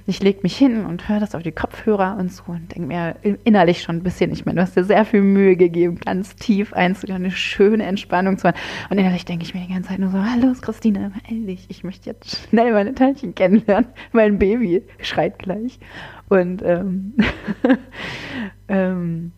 ich 0.09 0.21
lege 0.21 0.41
mich 0.43 0.57
hin 0.57 0.85
und 0.85 1.09
höre 1.09 1.21
das 1.21 1.37
auf 1.37 1.45
die 1.45 1.53
Kopfhörer 1.53 2.17
und 2.19 2.33
so 2.33 2.43
und 2.49 2.75
denke 2.75 2.89
mir 2.89 3.15
innerlich 3.45 3.83
schon 3.83 3.97
ein 3.97 4.03
bisschen, 4.03 4.33
ich 4.33 4.45
meine, 4.45 4.57
du 4.57 4.63
hast 4.63 4.77
dir 4.77 4.83
sehr 4.83 5.05
viel 5.05 5.23
Mühe 5.23 5.55
gegeben, 5.55 6.01
ganz 6.05 6.35
tief 6.35 6.73
einzugehen, 6.73 7.17
eine 7.17 7.31
schöne 7.31 7.85
Entspannung 7.85 8.37
zu 8.37 8.49
machen. 8.49 8.59
Und 8.91 8.99
innerlich 8.99 9.25
denke 9.25 9.45
ich 9.45 9.55
mir 9.55 9.61
die 9.61 9.73
ganze 9.73 9.91
Zeit 9.91 10.01
nur 10.01 10.11
so, 10.11 10.19
hallo 10.19 10.53
Christine, 10.61 11.13
ehrlich, 11.31 11.67
ich 11.69 11.85
möchte 11.85 12.11
jetzt 12.11 12.49
schnell 12.49 12.73
meine 12.73 12.97
Teilchen 12.97 13.37
kennenlernen. 13.37 13.91
Mein 14.11 14.41
Baby 14.41 14.83
schreit 15.01 15.39
gleich. 15.39 15.79
Und 16.29 16.63
ähm, 16.63 17.15
ähm, 18.69 19.31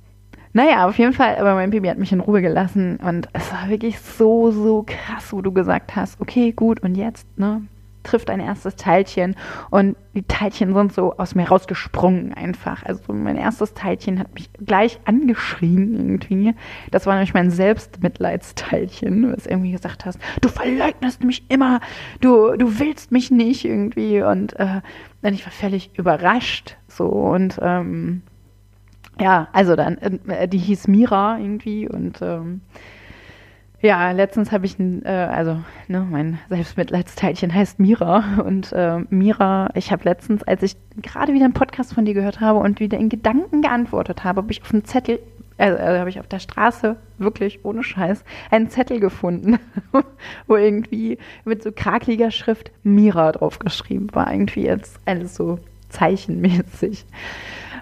naja, 0.58 0.88
auf 0.88 0.98
jeden 0.98 1.12
Fall, 1.12 1.36
aber 1.36 1.54
mein 1.54 1.70
Baby 1.70 1.86
hat 1.86 1.98
mich 1.98 2.10
in 2.10 2.18
Ruhe 2.18 2.42
gelassen 2.42 2.96
und 2.96 3.28
es 3.32 3.52
war 3.52 3.68
wirklich 3.68 4.00
so, 4.00 4.50
so 4.50 4.84
krass, 4.84 5.32
wo 5.32 5.40
du 5.40 5.52
gesagt 5.52 5.94
hast, 5.94 6.20
okay, 6.20 6.50
gut, 6.50 6.80
und 6.80 6.96
jetzt, 6.96 7.28
ne, 7.38 7.62
trifft 8.02 8.28
ein 8.28 8.40
erstes 8.40 8.74
Teilchen 8.74 9.36
und 9.70 9.94
die 10.14 10.24
Teilchen 10.24 10.74
sind 10.74 10.92
so 10.92 11.16
aus 11.16 11.36
mir 11.36 11.48
rausgesprungen 11.48 12.34
einfach. 12.34 12.84
Also 12.84 13.12
mein 13.12 13.36
erstes 13.36 13.72
Teilchen 13.74 14.18
hat 14.18 14.34
mich 14.34 14.50
gleich 14.54 14.98
angeschrien 15.04 15.94
irgendwie. 15.94 16.54
Das 16.90 17.06
war 17.06 17.14
nämlich 17.14 17.34
mein 17.34 17.52
Selbstmitleidsteilchen, 17.52 19.36
was 19.36 19.46
irgendwie 19.46 19.70
gesagt 19.70 20.06
hast, 20.06 20.18
du 20.40 20.48
verleugnest 20.48 21.22
mich 21.22 21.44
immer, 21.48 21.78
du, 22.20 22.56
du 22.56 22.80
willst 22.80 23.12
mich 23.12 23.30
nicht 23.30 23.64
irgendwie 23.64 24.22
und 24.22 24.58
äh, 24.58 24.80
dann 25.22 25.34
ich 25.34 25.44
war 25.46 25.52
völlig 25.52 25.96
überrascht 25.96 26.76
so 26.88 27.06
und 27.06 27.60
ähm, 27.62 28.22
ja, 29.20 29.48
also 29.52 29.76
dann, 29.76 29.98
äh, 29.98 30.48
die 30.48 30.58
hieß 30.58 30.88
Mira 30.88 31.38
irgendwie 31.38 31.88
und 31.88 32.20
ähm, 32.22 32.60
ja, 33.80 34.10
letztens 34.10 34.50
habe 34.50 34.66
ich 34.66 34.78
äh, 34.80 35.08
also 35.08 35.60
ne, 35.86 36.06
mein 36.08 36.38
Selbstmitleidsteilchen 36.48 37.54
heißt 37.54 37.78
Mira 37.78 38.40
und 38.44 38.72
äh, 38.72 38.98
Mira, 39.10 39.70
ich 39.74 39.92
habe 39.92 40.04
letztens, 40.04 40.42
als 40.42 40.62
ich 40.62 40.76
gerade 41.00 41.32
wieder 41.32 41.44
einen 41.44 41.54
Podcast 41.54 41.94
von 41.94 42.04
dir 42.04 42.14
gehört 42.14 42.40
habe 42.40 42.58
und 42.58 42.80
wieder 42.80 42.98
in 42.98 43.08
Gedanken 43.08 43.62
geantwortet 43.62 44.24
habe, 44.24 44.42
habe 44.42 44.50
ich 44.50 44.62
auf 44.62 44.72
einen 44.72 44.84
Zettel, 44.84 45.20
also, 45.58 45.78
also 45.78 45.98
habe 46.00 46.10
ich 46.10 46.18
auf 46.18 46.26
der 46.26 46.40
Straße 46.40 46.96
wirklich 47.18 47.64
ohne 47.64 47.84
Scheiß 47.84 48.24
einen 48.50 48.68
Zettel 48.68 48.98
gefunden, 48.98 49.60
wo 50.48 50.56
irgendwie 50.56 51.18
mit 51.44 51.62
so 51.62 51.70
krakeliger 51.70 52.32
Schrift 52.32 52.72
Mira 52.82 53.30
draufgeschrieben 53.30 54.12
war, 54.12 54.32
irgendwie 54.32 54.64
jetzt 54.64 54.98
alles 55.04 55.36
so 55.36 55.60
zeichenmäßig. 55.88 57.06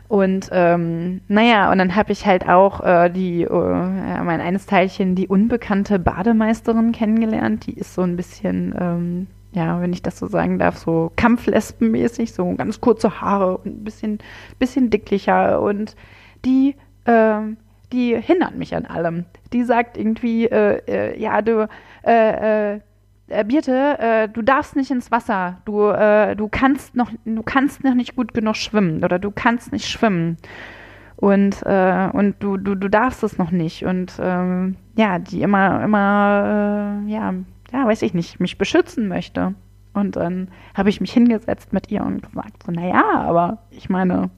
Und 0.09 0.49
ähm, 0.53 1.21
naja, 1.27 1.73
und 1.73 1.79
dann 1.79 1.97
habe 1.97 2.13
ich 2.13 2.27
halt 2.27 2.49
auch 2.49 2.81
äh, 2.81 3.11
die, 3.11 3.43
äh, 3.43 3.49
mein 3.51 4.41
eines 4.41 4.67
Teilchen, 4.67 5.15
die 5.15 5.27
unbekannte 5.27 5.99
Bademeisterin 5.99 6.93
kennengelernt. 6.93 7.67
Die 7.67 7.75
ist 7.75 7.95
so 7.95 8.03
ein 8.03 8.17
bisschen, 8.17 8.75
ähm, 8.79 9.27
ja, 9.53 9.81
wenn 9.81 9.93
ich 9.93 10.03
das 10.03 10.19
so 10.19 10.27
sagen 10.29 10.59
darf, 10.59 10.79
so 10.79 11.11
Kampflespenmäßig, 11.17 12.33
so 12.33 12.55
ganz 12.55 12.81
kurze 12.81 13.21
Haare 13.21 13.59
und 13.59 13.67
ein 13.81 13.85
bisschen, 13.85 14.19
bisschen 14.59 14.91
dicklicher. 14.91 15.61
Und 15.61 15.97
die, 16.45 16.77
äh, 17.05 17.41
die 17.93 18.17
hindert 18.17 18.55
mich 18.57 18.77
an 18.77 18.87
allem. 18.87 19.25
Die 19.53 19.65
sagt 19.65 19.97
irgendwie, 19.97 20.47
äh, 20.47 20.83
äh, 20.87 21.21
ja, 21.21 21.43
du, 21.43 21.69
äh, 22.05 22.75
äh, 22.75 22.81
äh, 23.29 23.45
Birte, 23.45 23.99
äh, 23.99 24.29
du 24.29 24.43
darfst 24.43 24.77
nicht 24.77 24.91
ins 24.91 25.11
Wasser. 25.11 25.59
Du, 25.65 25.89
äh, 25.89 26.37
du 26.37 26.49
kannst 26.49 26.95
noch, 26.95 27.11
du 27.25 27.43
kannst 27.43 27.85
noch 27.85 27.95
nicht 27.95 28.17
gut 28.17 28.35
genug 28.35 28.57
schwimmen 28.57 29.05
oder 29.05 29.19
du 29.19 29.31
kannst 29.31 29.73
nicht 29.73 29.89
schwimmen. 29.89 30.37
Und, 31.17 31.63
äh, 31.65 32.09
und 32.13 32.37
du, 32.41 32.57
du, 32.57 32.75
du 32.75 32.89
darfst 32.89 33.23
es 33.23 33.39
noch 33.39 33.51
nicht. 33.51 33.85
Und 33.85 34.15
ähm, 34.21 34.77
ja, 34.97 35.19
die 35.19 35.43
immer, 35.43 35.83
immer, 35.83 37.03
äh, 37.07 37.11
ja, 37.11 37.35
ja, 37.73 37.87
weiß 37.87 38.03
ich 38.03 38.15
nicht, 38.15 38.39
mich 38.39 38.59
beschützen 38.59 39.09
möchte. 39.09 39.55
Und 39.95 40.17
dann 40.17 40.49
habe 40.75 40.91
ich 40.91 41.01
mich 41.01 41.13
hingesetzt 41.13 41.73
mit 41.73 41.91
ihr 41.91 42.03
und 42.03 42.23
gesagt, 42.23 42.65
so, 42.65 42.71
naja, 42.71 43.03
aber 43.15 43.59
ich 43.71 43.89
meine, 43.89 44.31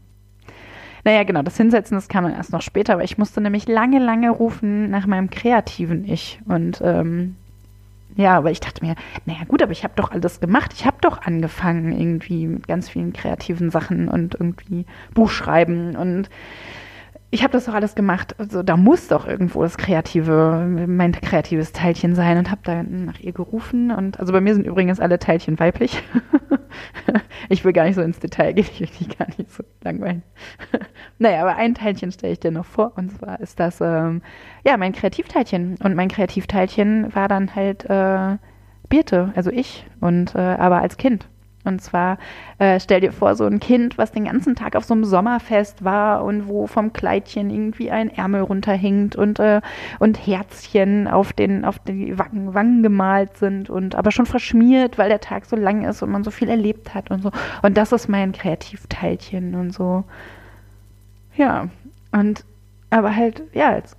naja, 1.04 1.24
genau, 1.24 1.42
das 1.42 1.56
Hinsetzen, 1.56 1.96
das 1.96 2.08
kam 2.08 2.24
dann 2.24 2.34
erst 2.34 2.52
noch 2.52 2.62
später, 2.62 2.94
aber 2.94 3.04
ich 3.04 3.18
musste 3.18 3.40
nämlich 3.40 3.66
lange, 3.66 3.98
lange 3.98 4.30
rufen 4.30 4.88
nach 4.90 5.06
meinem 5.06 5.30
kreativen 5.30 6.04
Ich. 6.04 6.40
Und 6.46 6.80
ähm, 6.84 7.34
ja, 8.18 8.36
aber 8.36 8.50
ich 8.50 8.58
dachte 8.58 8.84
mir, 8.84 8.96
naja 9.26 9.44
gut, 9.46 9.62
aber 9.62 9.70
ich 9.70 9.84
habe 9.84 9.94
doch 9.94 10.10
alles 10.10 10.40
gemacht. 10.40 10.72
Ich 10.74 10.84
habe 10.84 10.96
doch 11.00 11.22
angefangen 11.22 11.92
irgendwie 11.92 12.48
mit 12.48 12.66
ganz 12.66 12.88
vielen 12.88 13.12
kreativen 13.12 13.70
Sachen 13.70 14.08
und 14.08 14.34
irgendwie 14.34 14.86
Buchschreiben 15.14 15.94
und 15.94 16.28
ich 17.30 17.42
habe 17.42 17.52
das 17.52 17.66
doch 17.66 17.74
alles 17.74 17.94
gemacht. 17.94 18.34
Also 18.38 18.62
da 18.62 18.76
muss 18.76 19.08
doch 19.08 19.26
irgendwo 19.26 19.62
das 19.62 19.76
kreative, 19.76 20.66
mein 20.86 21.12
kreatives 21.12 21.72
Teilchen 21.72 22.14
sein 22.14 22.38
und 22.38 22.50
habe 22.50 22.62
dann 22.64 23.04
nach 23.04 23.20
ihr 23.20 23.32
gerufen. 23.32 23.90
Und 23.90 24.18
also 24.18 24.32
bei 24.32 24.40
mir 24.40 24.54
sind 24.54 24.66
übrigens 24.66 24.98
alle 24.98 25.18
Teilchen 25.18 25.58
weiblich. 25.58 26.02
ich 27.50 27.64
will 27.64 27.74
gar 27.74 27.84
nicht 27.84 27.96
so 27.96 28.00
ins 28.00 28.18
Detail 28.18 28.54
gehen, 28.54 28.66
ich 28.72 28.80
will 28.80 28.88
die 29.00 29.08
gar 29.08 29.28
nicht 29.36 29.52
so 29.52 29.62
langweilen. 29.82 30.22
naja, 31.18 31.42
aber 31.42 31.56
ein 31.56 31.74
Teilchen 31.74 32.12
stelle 32.12 32.32
ich 32.32 32.40
dir 32.40 32.50
noch 32.50 32.64
vor. 32.64 32.92
Und 32.96 33.12
zwar 33.12 33.40
ist 33.40 33.60
das 33.60 33.82
ähm, 33.82 34.22
ja 34.64 34.78
mein 34.78 34.92
Kreativteilchen. 34.92 35.76
Und 35.82 35.94
mein 35.94 36.08
Kreativteilchen 36.08 37.14
war 37.14 37.28
dann 37.28 37.54
halt 37.54 37.84
äh, 37.90 38.38
Birte, 38.88 39.32
also 39.36 39.50
ich. 39.50 39.86
Und 40.00 40.34
äh, 40.34 40.38
aber 40.38 40.80
als 40.80 40.96
Kind. 40.96 41.28
Und 41.68 41.80
zwar 41.80 42.18
äh, 42.58 42.80
stell 42.80 43.00
dir 43.00 43.12
vor, 43.12 43.36
so 43.36 43.44
ein 43.44 43.60
Kind, 43.60 43.98
was 43.98 44.10
den 44.10 44.24
ganzen 44.24 44.56
Tag 44.56 44.74
auf 44.74 44.84
so 44.84 44.94
einem 44.94 45.04
Sommerfest 45.04 45.84
war 45.84 46.24
und 46.24 46.48
wo 46.48 46.66
vom 46.66 46.92
Kleidchen 46.92 47.50
irgendwie 47.50 47.90
ein 47.90 48.10
Ärmel 48.10 48.40
runterhängt 48.40 49.14
und, 49.14 49.38
äh, 49.38 49.60
und 50.00 50.26
Herzchen 50.26 51.06
auf 51.06 51.32
den, 51.32 51.64
auf 51.64 51.78
die 51.78 52.18
Wangen, 52.18 52.54
Wangen 52.54 52.82
gemalt 52.82 53.36
sind 53.36 53.70
und 53.70 53.94
aber 53.94 54.10
schon 54.10 54.26
verschmiert, 54.26 54.98
weil 54.98 55.08
der 55.08 55.20
Tag 55.20 55.46
so 55.46 55.54
lang 55.54 55.84
ist 55.84 56.02
und 56.02 56.10
man 56.10 56.24
so 56.24 56.30
viel 56.30 56.48
erlebt 56.48 56.94
hat 56.94 57.10
und 57.10 57.22
so. 57.22 57.30
Und 57.62 57.76
das 57.76 57.92
ist 57.92 58.08
mein 58.08 58.32
Kreativteilchen 58.32 59.54
und 59.54 59.72
so. 59.72 60.04
Ja. 61.36 61.68
Und 62.10 62.44
aber 62.90 63.14
halt, 63.14 63.42
ja, 63.52 63.70
als 63.70 63.96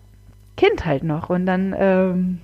Kind 0.57 0.85
halt 0.85 1.03
noch. 1.03 1.29
Und 1.29 1.45
dann, 1.45 1.75
ähm, 1.77 2.41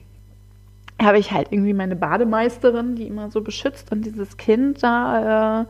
habe 1.01 1.19
ich 1.19 1.31
halt 1.31 1.51
irgendwie 1.51 1.73
meine 1.73 1.95
Bademeisterin, 1.95 2.95
die 2.95 3.07
immer 3.07 3.29
so 3.29 3.41
beschützt 3.41 3.91
und 3.91 4.05
dieses 4.05 4.37
Kind 4.37 4.81
da 4.81 5.61
äh, 5.61 5.65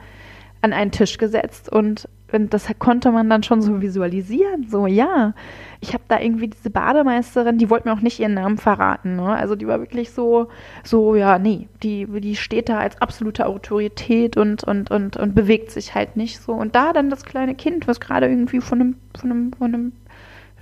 an 0.61 0.73
einen 0.73 0.91
Tisch 0.91 1.17
gesetzt 1.17 1.71
und, 1.71 2.07
und 2.31 2.53
das 2.53 2.67
konnte 2.79 3.11
man 3.11 3.29
dann 3.29 3.43
schon 3.43 3.61
so 3.61 3.81
visualisieren. 3.81 4.67
So, 4.67 4.87
ja, 4.87 5.33
ich 5.79 5.93
habe 5.93 6.03
da 6.07 6.19
irgendwie 6.19 6.47
diese 6.47 6.69
Bademeisterin, 6.69 7.57
die 7.57 7.69
wollte 7.69 7.87
mir 7.87 7.93
auch 7.93 8.01
nicht 8.01 8.19
ihren 8.19 8.33
Namen 8.33 8.57
verraten. 8.57 9.15
Ne? 9.15 9.27
Also 9.27 9.55
die 9.55 9.67
war 9.67 9.79
wirklich 9.79 10.11
so, 10.11 10.49
so, 10.83 11.15
ja, 11.15 11.37
nee, 11.39 11.67
die, 11.83 12.07
die 12.07 12.35
steht 12.35 12.69
da 12.69 12.79
als 12.79 12.99
absolute 13.01 13.45
Autorität 13.45 14.37
und, 14.37 14.63
und, 14.63 14.89
und, 14.91 15.17
und 15.17 15.35
bewegt 15.35 15.71
sich 15.71 15.93
halt 15.93 16.17
nicht 16.17 16.39
so. 16.39 16.53
Und 16.53 16.75
da 16.75 16.93
dann 16.93 17.09
das 17.09 17.25
kleine 17.25 17.55
Kind, 17.55 17.87
was 17.87 17.99
gerade 17.99 18.27
irgendwie 18.27 18.59
von 18.59 18.81
einem, 18.81 18.95
von 19.19 19.31
einem, 19.31 19.53
von 19.53 19.73
einem 19.73 19.91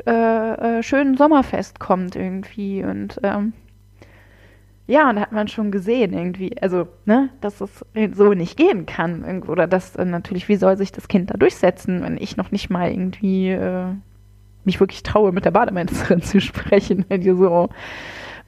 äh, 0.06 0.80
äh, 0.80 0.84
schönen 0.84 1.16
Sommerfest 1.16 1.80
kommt 1.80 2.16
irgendwie 2.16 2.84
und 2.84 3.20
ähm, 3.24 3.54
ja, 4.86 5.10
und 5.10 5.16
da 5.16 5.22
hat 5.22 5.32
man 5.32 5.48
schon 5.48 5.72
gesehen 5.72 6.14
irgendwie, 6.14 6.62
also, 6.62 6.88
ne, 7.06 7.30
dass 7.40 7.62
es 7.62 7.86
so 8.14 8.34
nicht 8.34 8.58
gehen 8.58 8.86
kann. 8.86 9.44
Oder 9.44 9.66
dass 9.66 9.96
äh, 9.96 10.04
natürlich, 10.04 10.50
wie 10.50 10.58
soll 10.58 10.78
sich 10.78 10.92
das 10.92 11.08
Kind 11.08 11.30
da 11.30 11.36
durchsetzen, 11.36 12.02
wenn 12.04 12.18
ich 12.18 12.36
noch 12.36 12.52
nicht 12.52 12.70
mal 12.70 12.92
irgendwie 12.92 13.50
äh, 13.50 13.86
mich 14.66 14.80
wirklich 14.80 15.04
traue, 15.04 15.32
mit 15.32 15.46
der 15.46 15.52
Bademeisterin 15.52 16.22
zu 16.24 16.42
sprechen, 16.42 17.06
wenn 17.08 17.22
die 17.22 17.32
so, 17.32 17.70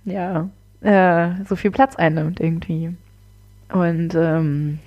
ja, 0.04 0.50
äh, 0.82 1.44
so 1.46 1.56
viel 1.56 1.72
Platz 1.72 1.96
einnimmt 1.96 2.42
irgendwie. 2.42 2.94
Und 3.72 4.14
ähm, 4.16 4.80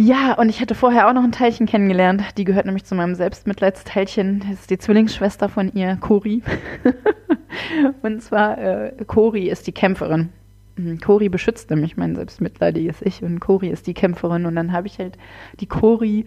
ja, 0.00 0.34
und 0.34 0.48
ich 0.48 0.60
hatte 0.60 0.76
vorher 0.76 1.08
auch 1.08 1.12
noch 1.12 1.24
ein 1.24 1.32
Teilchen 1.32 1.66
kennengelernt. 1.66 2.22
Die 2.36 2.44
gehört 2.44 2.66
nämlich 2.66 2.84
zu 2.84 2.94
meinem 2.94 3.16
Selbstmitleidsteilchen. 3.16 4.44
Das 4.48 4.60
ist 4.60 4.70
die 4.70 4.78
Zwillingsschwester 4.78 5.48
von 5.48 5.72
ihr, 5.74 5.96
Cori. 5.96 6.40
und 8.02 8.22
zwar, 8.22 8.58
äh, 8.58 8.92
Cori 9.08 9.48
ist 9.48 9.66
die 9.66 9.72
Kämpferin. 9.72 10.28
Mhm, 10.76 11.00
Cori 11.00 11.28
beschützt 11.28 11.70
nämlich 11.70 11.96
mein 11.96 12.14
selbstmitleidiges 12.14 13.02
Ich 13.02 13.24
und 13.24 13.40
Cori 13.40 13.70
ist 13.70 13.88
die 13.88 13.94
Kämpferin. 13.94 14.46
Und 14.46 14.54
dann 14.54 14.70
habe 14.70 14.86
ich 14.86 15.00
halt 15.00 15.18
die 15.58 15.66
Cori, 15.66 16.26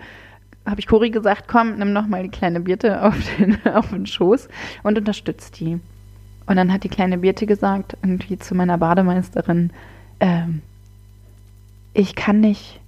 habe 0.65 0.81
ich 0.81 0.87
Cori 0.87 1.09
gesagt, 1.09 1.47
komm, 1.47 1.77
nimm 1.77 1.93
noch 1.93 2.07
mal 2.07 2.23
die 2.23 2.29
kleine 2.29 2.59
Birte 2.59 3.01
auf 3.05 3.15
den, 3.37 3.57
auf 3.65 3.91
den 3.91 4.05
Schoß 4.05 4.49
und 4.83 4.97
unterstützt 4.97 5.61
die. 5.61 5.79
Und 6.45 6.57
dann 6.57 6.73
hat 6.73 6.83
die 6.83 6.89
kleine 6.89 7.19
Birte 7.19 7.45
gesagt, 7.45 7.95
irgendwie 8.03 8.37
zu 8.37 8.53
meiner 8.53 8.77
Bademeisterin, 8.77 9.71
ähm, 10.19 10.61
ich 11.93 12.15
kann 12.15 12.41
nicht 12.41 12.80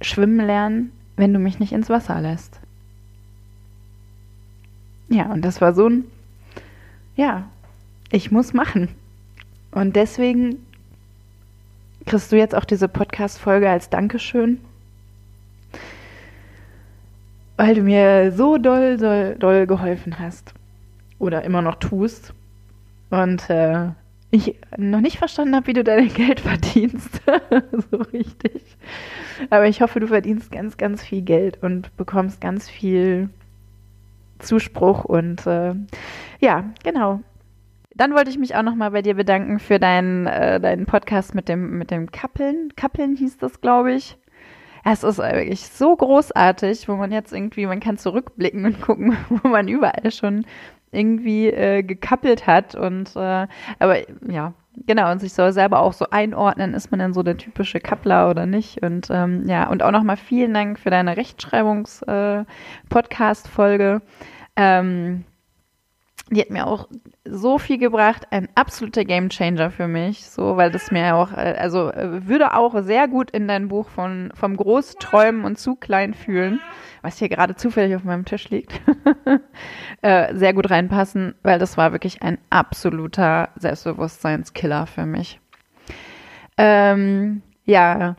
schwimmen 0.00 0.44
lernen, 0.44 0.92
wenn 1.16 1.32
du 1.32 1.38
mich 1.38 1.58
nicht 1.58 1.72
ins 1.72 1.88
Wasser 1.88 2.20
lässt. 2.20 2.60
ja, 5.08 5.26
und 5.32 5.42
das 5.42 5.60
war 5.60 5.72
so 5.72 5.88
ein, 5.88 6.04
ja, 7.16 7.48
ich 8.10 8.30
muss 8.30 8.52
machen. 8.52 8.88
Und 9.70 9.96
deswegen 9.96 10.56
kriegst 12.06 12.32
du 12.32 12.36
jetzt 12.36 12.54
auch 12.54 12.64
diese 12.64 12.88
Podcast-Folge 12.88 13.68
als 13.68 13.90
Dankeschön, 13.90 14.60
weil 17.56 17.74
du 17.74 17.82
mir 17.82 18.32
so 18.32 18.58
doll, 18.58 18.96
doll, 18.96 19.36
doll 19.38 19.66
geholfen 19.66 20.18
hast. 20.18 20.54
Oder 21.18 21.42
immer 21.44 21.62
noch 21.62 21.76
tust. 21.76 22.34
Und 23.10 23.48
äh, 23.48 23.88
ich 24.30 24.56
noch 24.76 25.00
nicht 25.00 25.18
verstanden 25.18 25.56
habe, 25.56 25.68
wie 25.68 25.72
du 25.72 25.84
dein 25.84 26.12
Geld 26.12 26.40
verdienst. 26.40 27.22
so 27.90 27.96
richtig. 28.12 28.62
Aber 29.50 29.66
ich 29.66 29.80
hoffe, 29.80 30.00
du 30.00 30.06
verdienst 30.08 30.50
ganz, 30.50 30.76
ganz 30.76 31.02
viel 31.02 31.22
Geld 31.22 31.62
und 31.62 31.96
bekommst 31.96 32.40
ganz 32.40 32.68
viel 32.68 33.30
Zuspruch 34.38 35.04
und 35.04 35.46
äh, 35.46 35.74
ja, 36.40 36.64
genau. 36.84 37.20
Dann 37.94 38.14
wollte 38.14 38.28
ich 38.28 38.38
mich 38.38 38.54
auch 38.54 38.62
nochmal 38.62 38.90
bei 38.90 39.00
dir 39.00 39.14
bedanken 39.14 39.58
für 39.58 39.78
deinen, 39.78 40.26
äh, 40.26 40.60
deinen 40.60 40.84
Podcast 40.84 41.34
mit 41.34 41.48
dem, 41.48 41.78
mit 41.78 41.90
dem 41.90 42.10
Kappeln. 42.10 42.72
Kappeln 42.76 43.16
hieß 43.16 43.38
das, 43.38 43.60
glaube 43.62 43.94
ich. 43.94 44.18
Es 44.84 45.02
ist 45.02 45.18
wirklich 45.18 45.66
so 45.66 45.96
großartig, 45.96 46.88
wo 46.88 46.94
man 46.94 47.10
jetzt 47.10 47.32
irgendwie, 47.32 47.66
man 47.66 47.80
kann 47.80 47.96
zurückblicken 47.96 48.64
und 48.66 48.80
gucken, 48.80 49.16
wo 49.30 49.48
man 49.48 49.66
überall 49.66 50.10
schon 50.12 50.44
irgendwie 50.92 51.48
äh, 51.48 51.82
gekappelt 51.82 52.46
hat. 52.46 52.74
Und 52.74 53.16
äh, 53.16 53.46
aber 53.78 54.30
ja, 54.30 54.52
genau, 54.86 55.10
und 55.12 55.20
sich 55.20 55.32
so 55.32 55.50
selber 55.50 55.80
auch 55.80 55.92
so 55.92 56.06
einordnen, 56.10 56.74
ist 56.74 56.90
man 56.90 57.00
denn 57.00 57.14
so 57.14 57.22
der 57.22 57.36
typische 57.36 57.80
Kappler 57.80 58.30
oder 58.30 58.46
nicht? 58.46 58.82
Und 58.82 59.08
ähm, 59.10 59.46
ja, 59.46 59.68
und 59.68 59.82
auch 59.82 59.90
nochmal 59.90 60.16
vielen 60.16 60.54
Dank 60.54 60.78
für 60.78 60.90
deine 60.90 61.16
Rechtschreibungs-Podcast-Folge. 61.16 64.00
Äh, 64.56 64.62
ähm, 64.78 65.24
die 66.30 66.40
hat 66.40 66.50
mir 66.50 66.66
auch 66.66 66.88
so 67.28 67.58
viel 67.58 67.78
gebracht, 67.78 68.26
ein 68.30 68.48
absoluter 68.54 69.04
Gamechanger 69.04 69.70
für 69.70 69.88
mich, 69.88 70.26
so, 70.26 70.56
weil 70.56 70.70
das 70.70 70.90
mir 70.90 71.14
auch, 71.16 71.32
äh, 71.32 71.56
also 71.58 71.90
äh, 71.90 72.26
würde 72.26 72.54
auch 72.54 72.82
sehr 72.82 73.08
gut 73.08 73.30
in 73.30 73.48
dein 73.48 73.68
Buch 73.68 73.88
von, 73.88 74.32
vom 74.34 74.56
Großträumen 74.56 75.44
und 75.44 75.58
zu 75.58 75.76
klein 75.76 76.14
fühlen, 76.14 76.60
was 77.02 77.18
hier 77.18 77.28
gerade 77.28 77.56
zufällig 77.56 77.96
auf 77.96 78.04
meinem 78.04 78.24
Tisch 78.24 78.50
liegt, 78.50 78.80
äh, 80.02 80.34
sehr 80.34 80.54
gut 80.54 80.70
reinpassen, 80.70 81.34
weil 81.42 81.58
das 81.58 81.76
war 81.76 81.92
wirklich 81.92 82.22
ein 82.22 82.38
absoluter 82.50 83.50
Selbstbewusstseinskiller 83.56 84.86
für 84.86 85.06
mich. 85.06 85.40
Ähm, 86.58 87.42
ja, 87.64 88.16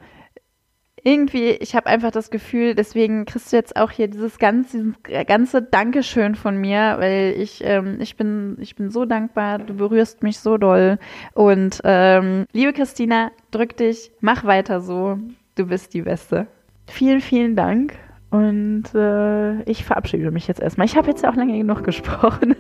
irgendwie, 1.08 1.52
ich 1.52 1.74
habe 1.74 1.88
einfach 1.88 2.12
das 2.12 2.30
Gefühl, 2.30 2.76
deswegen 2.76 3.24
kriegst 3.24 3.54
du 3.54 3.56
jetzt 3.56 3.78
auch 3.78 3.92
hier 3.92 4.10
dieses 4.10 4.40
ganze, 4.40 4.94
dieses 5.08 5.26
ganze 5.26 5.62
Dankeschön 5.62 6.36
von 6.36 6.58
mir, 6.58 6.98
weil 7.00 7.34
ich, 7.38 7.64
ähm, 7.64 8.00
ich 8.02 8.18
bin, 8.18 8.58
ich 8.60 8.76
bin 8.76 8.90
so 8.90 9.06
dankbar, 9.06 9.60
du 9.60 9.74
berührst 9.74 10.22
mich 10.22 10.40
so 10.40 10.58
doll. 10.58 11.00
Und 11.34 11.80
ähm, 11.86 12.46
liebe 12.52 12.74
Christina, 12.74 13.32
drück 13.52 13.78
dich, 13.78 14.12
mach 14.20 14.44
weiter 14.44 14.82
so. 14.82 15.18
Du 15.56 15.68
bist 15.68 15.94
die 15.94 16.02
Beste. 16.02 16.48
Vielen, 16.88 17.22
vielen 17.22 17.56
Dank. 17.56 17.94
Und 18.30 18.94
äh, 18.94 19.62
ich 19.64 19.86
verabschiede 19.86 20.30
mich 20.32 20.48
jetzt 20.50 20.62
erstmal. 20.62 20.88
Ich 20.88 20.98
habe 20.98 21.08
jetzt 21.08 21.24
ja 21.24 21.32
auch 21.32 21.36
lange 21.36 21.58
genug 21.58 21.86
gesprochen. 21.86 22.54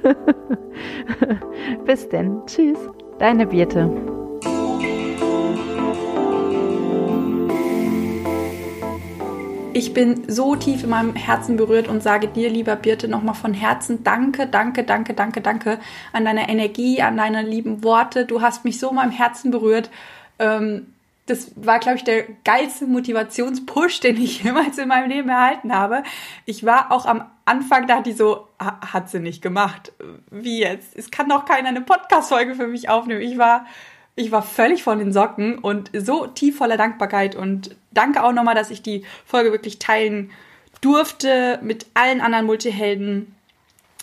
Bis 1.86 2.08
denn. 2.08 2.42
Tschüss. 2.46 2.80
Deine 3.20 3.48
Birte. 3.48 4.27
Ich 9.78 9.94
bin 9.94 10.28
so 10.28 10.56
tief 10.56 10.84
in 10.84 10.90
meinem 10.90 11.14
Herzen 11.14 11.56
berührt 11.56 11.88
und 11.88 12.02
sage 12.02 12.28
dir, 12.28 12.50
lieber 12.50 12.76
Birte, 12.76 13.08
nochmal 13.08 13.36
von 13.36 13.54
Herzen 13.54 14.04
Danke, 14.04 14.48
danke, 14.48 14.84
danke, 14.84 15.14
danke, 15.14 15.40
danke 15.40 15.80
an 16.14 16.26
deine 16.26 16.50
Energie, 16.50 17.04
an 17.04 17.16
deine 17.16 17.44
lieben 17.44 17.84
Worte. 17.84 18.26
Du 18.26 18.42
hast 18.42 18.66
mich 18.66 18.80
so 18.80 18.90
in 18.90 18.96
meinem 18.96 19.12
Herzen 19.12 19.52
berührt. 19.52 19.92
Ähm, 20.40 20.96
das 21.28 21.52
war, 21.56 21.78
glaube 21.78 21.98
ich, 21.98 22.04
der 22.04 22.24
geilste 22.44 22.88
Motivationspush, 22.88 24.00
den 24.04 24.20
ich 24.20 24.42
jemals 24.44 24.80
in 24.80 24.88
meinem 24.88 25.12
Leben 25.12 25.30
erhalten 25.30 25.72
habe. 25.72 26.02
Ich 26.46 26.66
war 26.66 26.92
auch 26.92 27.06
am 27.06 27.26
Anfang, 27.46 27.86
dachte 27.86 28.10
ich 28.10 28.18
so, 28.18 28.48
hat 28.58 29.12
sie 29.12 29.20
nicht 29.20 29.44
gemacht. 29.44 29.94
Wie 30.32 30.62
jetzt? 30.62 30.98
Es 30.98 31.12
kann 31.12 31.30
doch 31.30 31.46
keiner 31.46 31.70
eine 31.70 31.82
Podcast-Folge 31.82 32.56
für 32.56 32.66
mich 32.66 32.90
aufnehmen. 32.90 33.22
Ich 33.22 33.38
war 33.38 33.68
ich 34.20 34.32
war 34.32 34.42
völlig 34.42 34.82
von 34.82 34.98
den 34.98 35.14
Socken 35.14 35.60
und 35.60 35.92
so 35.94 36.26
tief 36.26 36.58
voller 36.58 36.76
Dankbarkeit 36.76 37.36
und 37.36 37.76
danke 37.98 38.24
auch 38.24 38.32
nochmal, 38.32 38.56
dass 38.56 38.72
ich 38.72 38.82
die 38.82 39.04
Folge 39.26 39.52
wirklich 39.52 39.80
teilen 39.80 40.32
durfte 40.82 41.60
mit 41.62 41.88
allen 41.94 42.22
anderen 42.22 42.46
Multihelden. 42.46 43.34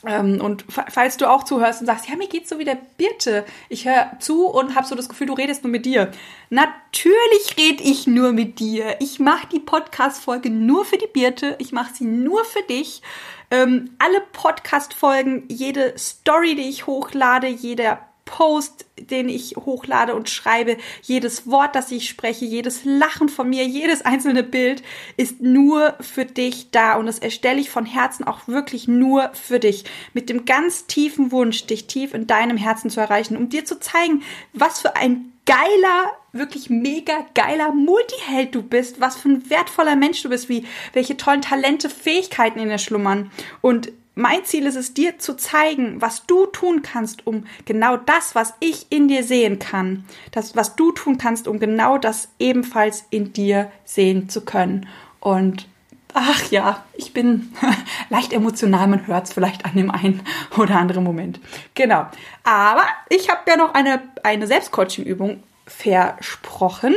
Ähm, 0.07 0.41
und 0.41 0.65
falls 0.69 1.17
du 1.17 1.31
auch 1.31 1.45
zuhörst 1.45 1.81
und 1.81 1.87
sagst, 1.87 2.09
ja, 2.09 2.17
mir 2.17 2.29
geht's 2.29 2.51
so 2.51 2.59
wie 2.59 2.65
der 2.65 2.79
Birte, 2.99 3.45
ich 3.69 3.87
höre 3.87 4.19
zu 4.21 4.47
und 4.47 4.75
habe 4.75 4.87
so 4.87 4.95
das 4.95 5.09
Gefühl, 5.09 5.29
du 5.29 5.33
redest 5.33 5.65
nur 5.65 5.71
mit 5.71 5.87
dir. 5.87 6.11
Natürlich 6.51 7.57
rede 7.57 7.83
ich 7.83 8.07
nur 8.07 8.33
mit 8.33 8.59
dir. 8.59 8.97
Ich 9.01 9.19
mache 9.19 9.47
die 9.49 9.61
Podcast-Folge 9.61 10.51
nur 10.51 10.85
für 10.85 10.99
die 10.99 11.07
Birte. 11.07 11.57
Ich 11.59 11.73
mache 11.73 11.95
sie 11.95 12.05
nur 12.05 12.45
für 12.45 12.63
dich. 12.63 13.03
Ähm, 13.51 13.95
alle 13.99 14.21
Podcast-Folgen, 14.33 15.45
jede 15.49 15.97
Story, 15.97 16.55
die 16.55 16.69
ich 16.69 16.87
hochlade, 16.87 17.47
jeder 17.47 18.07
Post, 18.25 18.87
den 18.99 19.29
ich 19.29 19.57
hochlade 19.57 20.15
und 20.15 20.31
schreibe, 20.31 20.77
jedes 21.03 21.49
Wort, 21.49 21.75
das 21.75 21.91
ich 21.91 22.09
spreche, 22.09 22.45
jedes 22.45 22.85
Lachen 22.85 23.29
von 23.29 23.49
mir, 23.49 23.65
jedes 23.65 24.03
einzelne 24.03 24.43
Bild 24.43 24.83
ist 25.17 25.41
nur 25.41 25.95
für 26.01 26.25
dich 26.25 26.71
da. 26.71 26.95
Und 26.95 27.07
das 27.07 27.19
erstelle 27.19 27.61
ich 27.61 27.71
von 27.71 27.87
Herzen 27.87 28.27
auch 28.27 28.49
wirklich 28.49 28.89
nur 28.89 29.31
für 29.35 29.61
dich. 29.61 29.85
Mit 30.15 30.29
dem 30.29 30.45
ganz 30.45 30.87
tiefen 30.87 31.33
Wunsch, 31.33 31.67
dich 31.67 31.87
tief 31.87 32.15
in 32.15 32.27
deinem 32.27 32.57
Herzen 32.57 32.91
zu 32.91 33.01
erreichen, 33.01 33.37
um 33.37 33.49
dir 33.49 33.65
zu 33.65 33.79
zeigen, 33.79 34.23
was 34.53 34.81
für 34.81 34.97
ein 34.97 35.33
geiler, 35.47 36.13
wirklich 36.33 36.71
mega 36.71 37.27
geiler 37.35 37.73
Multiheld 37.73 38.55
du 38.55 38.63
bist, 38.63 39.01
was 39.01 39.17
für 39.17 39.29
ein 39.29 39.51
wertvoller 39.51 39.97
Mensch 39.97 40.23
du 40.23 40.31
bist, 40.31 40.49
wie, 40.49 40.65
welche 40.93 41.17
tollen 41.17 41.43
Talente, 41.43 41.91
Fähigkeiten 41.91 42.59
in 42.59 42.69
dir 42.69 42.79
schlummern. 42.79 43.31
Und 43.61 43.93
mein 44.15 44.45
Ziel 44.45 44.67
ist 44.67 44.77
es, 44.77 44.95
dir 44.95 45.19
zu 45.19 45.37
zeigen, 45.37 46.01
was 46.01 46.27
du 46.27 46.47
tun 46.47 46.83
kannst, 46.83 47.27
um 47.27 47.45
genau 47.65 47.97
das, 47.97 48.35
was 48.35 48.55
ich 48.61 48.87
in 48.91 49.09
dir 49.09 49.25
sehen 49.25 49.59
kann, 49.59 50.05
das, 50.31 50.55
was 50.55 50.77
du 50.77 50.93
tun 50.93 51.19
kannst, 51.19 51.49
um 51.49 51.59
genau 51.59 51.99
das 51.99 52.29
ebenfalls 52.39 53.05
in 53.11 53.33
dir 53.33 53.71
sehen 53.85 54.29
zu 54.29 54.43
können. 54.43 54.89
Und 55.21 55.67
ach 56.13 56.51
ja, 56.51 56.85
ich 56.95 57.13
bin 57.13 57.53
leicht 58.09 58.33
emotional, 58.33 58.87
man 58.87 59.07
hört 59.07 59.27
es 59.27 59.33
vielleicht 59.33 59.65
an 59.65 59.75
dem 59.75 59.91
einen 59.91 60.23
oder 60.57 60.79
anderen 60.79 61.05
Moment. 61.05 61.41
Genau. 61.75 62.07
Aber 62.45 62.85
ich 63.09 63.29
habe 63.31 63.41
ja 63.49 63.57
noch 63.57 63.75
eine, 63.75 64.01
eine 64.23 64.47
Selbstcoaching-Übung 64.47 65.43
versprochen. 65.67 66.95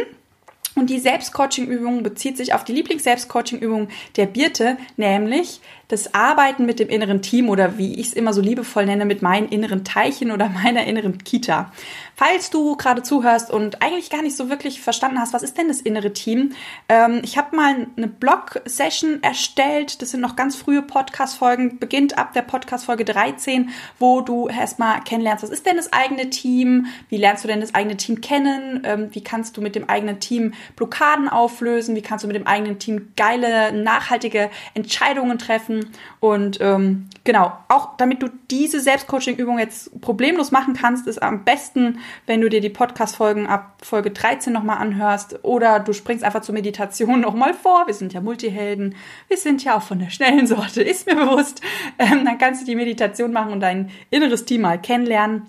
Und 0.77 0.91
die 0.91 0.99
Selbstcoaching-Übung 0.99 2.03
bezieht 2.03 2.37
sich 2.37 2.53
auf 2.53 2.63
die 2.63 2.73
Lieblings-Selbstcoaching-Übung 2.73 3.87
der 4.15 4.27
Birte, 4.27 4.77
nämlich 4.95 5.59
das 5.87 6.13
Arbeiten 6.13 6.67
mit 6.67 6.77
dem 6.77 6.87
inneren 6.87 7.23
Team 7.23 7.49
oder 7.49 7.79
wie 7.79 7.95
ich 7.95 8.09
es 8.09 8.13
immer 8.13 8.31
so 8.31 8.41
liebevoll 8.41 8.85
nenne, 8.85 9.05
mit 9.05 9.23
meinen 9.23 9.49
inneren 9.49 9.83
Teilchen 9.83 10.29
oder 10.29 10.49
meiner 10.63 10.85
inneren 10.85 11.17
Kita. 11.23 11.71
Falls 12.19 12.49
du 12.49 12.75
gerade 12.77 13.03
zuhörst 13.03 13.51
und 13.51 13.83
eigentlich 13.83 14.09
gar 14.09 14.23
nicht 14.23 14.35
so 14.35 14.49
wirklich 14.49 14.81
verstanden 14.81 15.19
hast, 15.19 15.33
was 15.33 15.43
ist 15.43 15.55
denn 15.55 15.67
das 15.67 15.81
innere 15.81 16.13
Team? 16.13 16.53
Ähm, 16.89 17.21
ich 17.23 17.37
habe 17.37 17.55
mal 17.55 17.85
eine 17.95 18.07
Blog-Session 18.07 19.21
erstellt. 19.21 20.01
Das 20.01 20.09
sind 20.09 20.21
noch 20.21 20.35
ganz 20.35 20.55
frühe 20.55 20.81
Podcast-Folgen, 20.81 21.77
beginnt 21.77 22.17
ab 22.17 22.33
der 22.33 22.41
Podcast-Folge 22.41 23.05
13, 23.05 23.69
wo 23.99 24.21
du 24.21 24.47
erstmal 24.47 25.03
kennenlernst, 25.03 25.43
was 25.43 25.51
ist 25.51 25.67
denn 25.67 25.77
das 25.77 25.93
eigene 25.93 26.31
Team? 26.31 26.87
Wie 27.09 27.17
lernst 27.17 27.43
du 27.43 27.47
denn 27.47 27.61
das 27.61 27.75
eigene 27.75 27.97
Team 27.97 28.19
kennen? 28.19 28.81
Ähm, 28.83 29.09
wie 29.11 29.23
kannst 29.23 29.55
du 29.55 29.61
mit 29.61 29.75
dem 29.75 29.87
eigenen 29.87 30.19
Team 30.19 30.55
Blockaden 30.75 31.29
auflösen? 31.29 31.95
Wie 31.95 32.01
kannst 32.01 32.23
du 32.23 32.27
mit 32.27 32.35
dem 32.35 32.47
eigenen 32.47 32.79
Team 32.79 33.13
geile, 33.15 33.71
nachhaltige 33.71 34.49
Entscheidungen 34.73 35.37
treffen? 35.37 35.91
Und 36.19 36.57
ähm, 36.61 37.09
genau, 37.25 37.55
auch 37.67 37.95
damit 37.97 38.23
du 38.23 38.29
diese 38.49 38.79
Selbstcoaching-Übung 38.79 39.59
jetzt 39.59 40.01
problemlos 40.01 40.49
machen 40.49 40.73
kannst, 40.73 41.05
ist 41.05 41.21
am 41.21 41.43
besten, 41.43 41.99
wenn 42.25 42.41
du 42.41 42.49
dir 42.49 42.61
die 42.61 42.69
Podcast-Folgen 42.69 43.47
ab 43.47 43.77
Folge 43.81 44.11
13 44.11 44.51
nochmal 44.53 44.77
anhörst 44.77 45.43
oder 45.43 45.79
du 45.79 45.93
springst 45.93 46.23
einfach 46.23 46.41
zur 46.41 46.53
Meditation 46.53 47.21
nochmal 47.21 47.53
vor. 47.53 47.87
Wir 47.87 47.93
sind 47.93 48.13
ja 48.13 48.21
Multihelden, 48.21 48.95
wir 49.27 49.37
sind 49.37 49.63
ja 49.63 49.77
auch 49.77 49.81
von 49.81 49.99
der 49.99 50.09
schnellen 50.09 50.47
Sorte, 50.47 50.81
ist 50.81 51.07
mir 51.07 51.15
bewusst. 51.15 51.61
Ähm, 51.99 52.25
dann 52.25 52.37
kannst 52.37 52.61
du 52.61 52.65
die 52.65 52.75
Meditation 52.75 53.31
machen 53.31 53.51
und 53.53 53.59
dein 53.59 53.89
inneres 54.09 54.45
Team 54.45 54.61
mal 54.61 54.79
kennenlernen. 54.79 55.47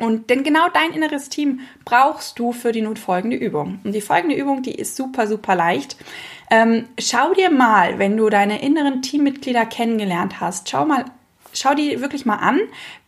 Und 0.00 0.30
denn 0.30 0.42
genau 0.44 0.68
dein 0.72 0.92
inneres 0.92 1.28
Team 1.28 1.60
brauchst 1.84 2.38
du 2.38 2.52
für 2.52 2.72
die 2.72 2.80
nun 2.80 2.96
folgende 2.96 3.36
Übung. 3.36 3.80
Und 3.84 3.92
die 3.92 4.00
folgende 4.00 4.34
Übung, 4.34 4.62
die 4.62 4.74
ist 4.74 4.96
super, 4.96 5.26
super 5.26 5.54
leicht. 5.54 5.96
Ähm, 6.50 6.86
schau 6.98 7.34
dir 7.34 7.50
mal, 7.50 7.98
wenn 7.98 8.16
du 8.16 8.30
deine 8.30 8.62
inneren 8.62 9.02
Teammitglieder 9.02 9.66
kennengelernt 9.66 10.40
hast, 10.40 10.70
schau 10.70 10.86
mal, 10.86 11.04
schau 11.52 11.74
die 11.74 12.00
wirklich 12.00 12.26
mal 12.26 12.36
an, 12.36 12.60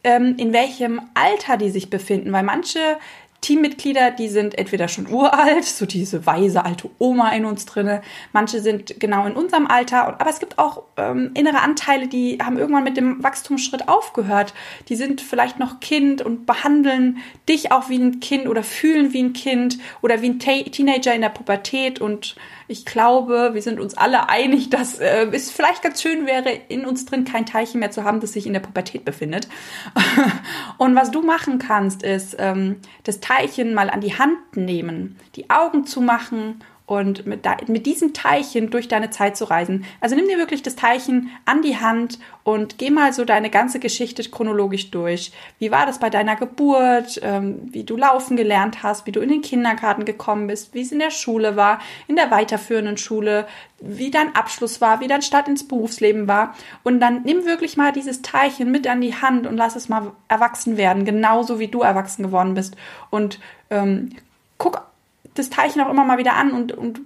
ähm, 0.04 0.34
in 0.38 0.52
welchem 0.52 1.00
Alter 1.14 1.56
die 1.56 1.70
sich 1.70 1.90
befinden, 1.90 2.32
weil 2.32 2.42
manche 2.42 2.98
Teammitglieder, 3.42 4.12
die 4.12 4.28
sind 4.28 4.56
entweder 4.56 4.86
schon 4.86 5.08
uralt, 5.08 5.64
so 5.64 5.84
diese 5.84 6.26
weise 6.26 6.64
alte 6.64 6.88
Oma 6.98 7.30
in 7.30 7.44
uns 7.44 7.66
drinne. 7.66 8.00
Manche 8.32 8.60
sind 8.60 9.00
genau 9.00 9.26
in 9.26 9.32
unserem 9.32 9.66
Alter, 9.66 10.06
aber 10.06 10.30
es 10.30 10.38
gibt 10.38 10.58
auch 10.58 10.84
ähm, 10.96 11.32
innere 11.34 11.60
Anteile, 11.60 12.06
die 12.06 12.38
haben 12.42 12.56
irgendwann 12.56 12.84
mit 12.84 12.96
dem 12.96 13.22
Wachstumsschritt 13.22 13.88
aufgehört. 13.88 14.54
Die 14.88 14.94
sind 14.94 15.20
vielleicht 15.20 15.58
noch 15.58 15.80
Kind 15.80 16.22
und 16.22 16.46
behandeln 16.46 17.18
dich 17.48 17.72
auch 17.72 17.88
wie 17.88 17.98
ein 17.98 18.20
Kind 18.20 18.46
oder 18.46 18.62
fühlen 18.62 19.12
wie 19.12 19.22
ein 19.24 19.32
Kind 19.32 19.78
oder 20.02 20.22
wie 20.22 20.30
ein 20.30 20.38
Teenager 20.38 21.12
in 21.12 21.20
der 21.20 21.28
Pubertät 21.28 22.00
und 22.00 22.36
ich 22.72 22.86
glaube, 22.86 23.50
wir 23.52 23.60
sind 23.60 23.78
uns 23.78 23.94
alle 23.98 24.30
einig, 24.30 24.70
dass 24.70 24.98
äh, 24.98 25.26
es 25.30 25.50
vielleicht 25.50 25.82
ganz 25.82 26.00
schön 26.00 26.26
wäre, 26.26 26.50
in 26.68 26.86
uns 26.86 27.04
drin 27.04 27.24
kein 27.24 27.44
Teilchen 27.44 27.80
mehr 27.80 27.90
zu 27.90 28.02
haben, 28.02 28.20
das 28.20 28.32
sich 28.32 28.46
in 28.46 28.54
der 28.54 28.60
Pubertät 28.60 29.04
befindet. 29.04 29.46
und 30.78 30.96
was 30.96 31.10
du 31.10 31.20
machen 31.20 31.58
kannst, 31.58 32.02
ist 32.02 32.34
ähm, 32.38 32.76
das 33.04 33.20
Teilchen 33.20 33.74
mal 33.74 33.90
an 33.90 34.00
die 34.00 34.18
Hand 34.18 34.56
nehmen, 34.56 35.18
die 35.36 35.50
Augen 35.50 35.84
zu 35.84 36.00
machen 36.00 36.64
und 36.92 37.26
mit, 37.26 37.46
mit 37.68 37.86
diesem 37.86 38.12
Teilchen 38.12 38.68
durch 38.68 38.86
deine 38.86 39.08
Zeit 39.08 39.34
zu 39.34 39.44
reisen. 39.44 39.86
Also 40.00 40.14
nimm 40.14 40.28
dir 40.28 40.36
wirklich 40.36 40.62
das 40.62 40.76
Teilchen 40.76 41.30
an 41.46 41.62
die 41.62 41.78
Hand 41.78 42.18
und 42.44 42.76
geh 42.76 42.90
mal 42.90 43.14
so 43.14 43.24
deine 43.24 43.48
ganze 43.48 43.80
Geschichte 43.80 44.22
chronologisch 44.24 44.90
durch. 44.90 45.32
Wie 45.58 45.70
war 45.70 45.86
das 45.86 45.98
bei 45.98 46.10
deiner 46.10 46.36
Geburt? 46.36 47.18
Ähm, 47.22 47.68
wie 47.72 47.84
du 47.84 47.96
laufen 47.96 48.36
gelernt 48.36 48.82
hast? 48.82 49.06
Wie 49.06 49.12
du 49.12 49.20
in 49.20 49.30
den 49.30 49.40
Kindergarten 49.40 50.04
gekommen 50.04 50.48
bist? 50.48 50.74
Wie 50.74 50.82
es 50.82 50.92
in 50.92 50.98
der 50.98 51.10
Schule 51.10 51.56
war? 51.56 51.80
In 52.08 52.16
der 52.16 52.30
weiterführenden 52.30 52.98
Schule? 52.98 53.46
Wie 53.80 54.10
dein 54.10 54.34
Abschluss 54.36 54.82
war? 54.82 55.00
Wie 55.00 55.08
dein 55.08 55.22
Start 55.22 55.48
ins 55.48 55.66
Berufsleben 55.66 56.28
war? 56.28 56.54
Und 56.82 57.00
dann 57.00 57.22
nimm 57.22 57.46
wirklich 57.46 57.78
mal 57.78 57.92
dieses 57.92 58.20
Teilchen 58.20 58.70
mit 58.70 58.86
an 58.86 59.00
die 59.00 59.14
Hand 59.14 59.46
und 59.46 59.56
lass 59.56 59.76
es 59.76 59.88
mal 59.88 60.12
erwachsen 60.28 60.76
werden, 60.76 61.06
genauso 61.06 61.58
wie 61.58 61.68
du 61.68 61.80
erwachsen 61.80 62.22
geworden 62.22 62.52
bist. 62.52 62.76
Und 63.08 63.40
ähm, 63.70 64.10
guck 64.58 64.91
das 65.34 65.50
Teilchen 65.50 65.80
auch 65.82 65.90
immer 65.90 66.04
mal 66.04 66.18
wieder 66.18 66.34
an 66.34 66.52
und, 66.52 66.72
und 66.72 67.00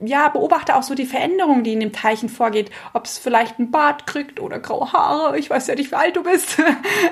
ja, 0.00 0.28
beobachte 0.28 0.76
auch 0.76 0.82
so 0.82 0.94
die 0.94 1.06
Veränderung, 1.06 1.64
die 1.64 1.72
in 1.72 1.80
dem 1.80 1.92
Teilchen 1.92 2.28
vorgeht. 2.28 2.70
Ob 2.92 3.04
es 3.06 3.18
vielleicht 3.18 3.58
ein 3.58 3.70
Bart 3.70 4.06
kriegt 4.06 4.38
oder 4.38 4.60
graue 4.60 4.92
Haare. 4.92 5.38
Ich 5.38 5.50
weiß 5.50 5.66
ja 5.66 5.74
nicht, 5.74 5.90
wie 5.90 5.96
alt 5.96 6.16
du 6.16 6.22
bist. 6.22 6.56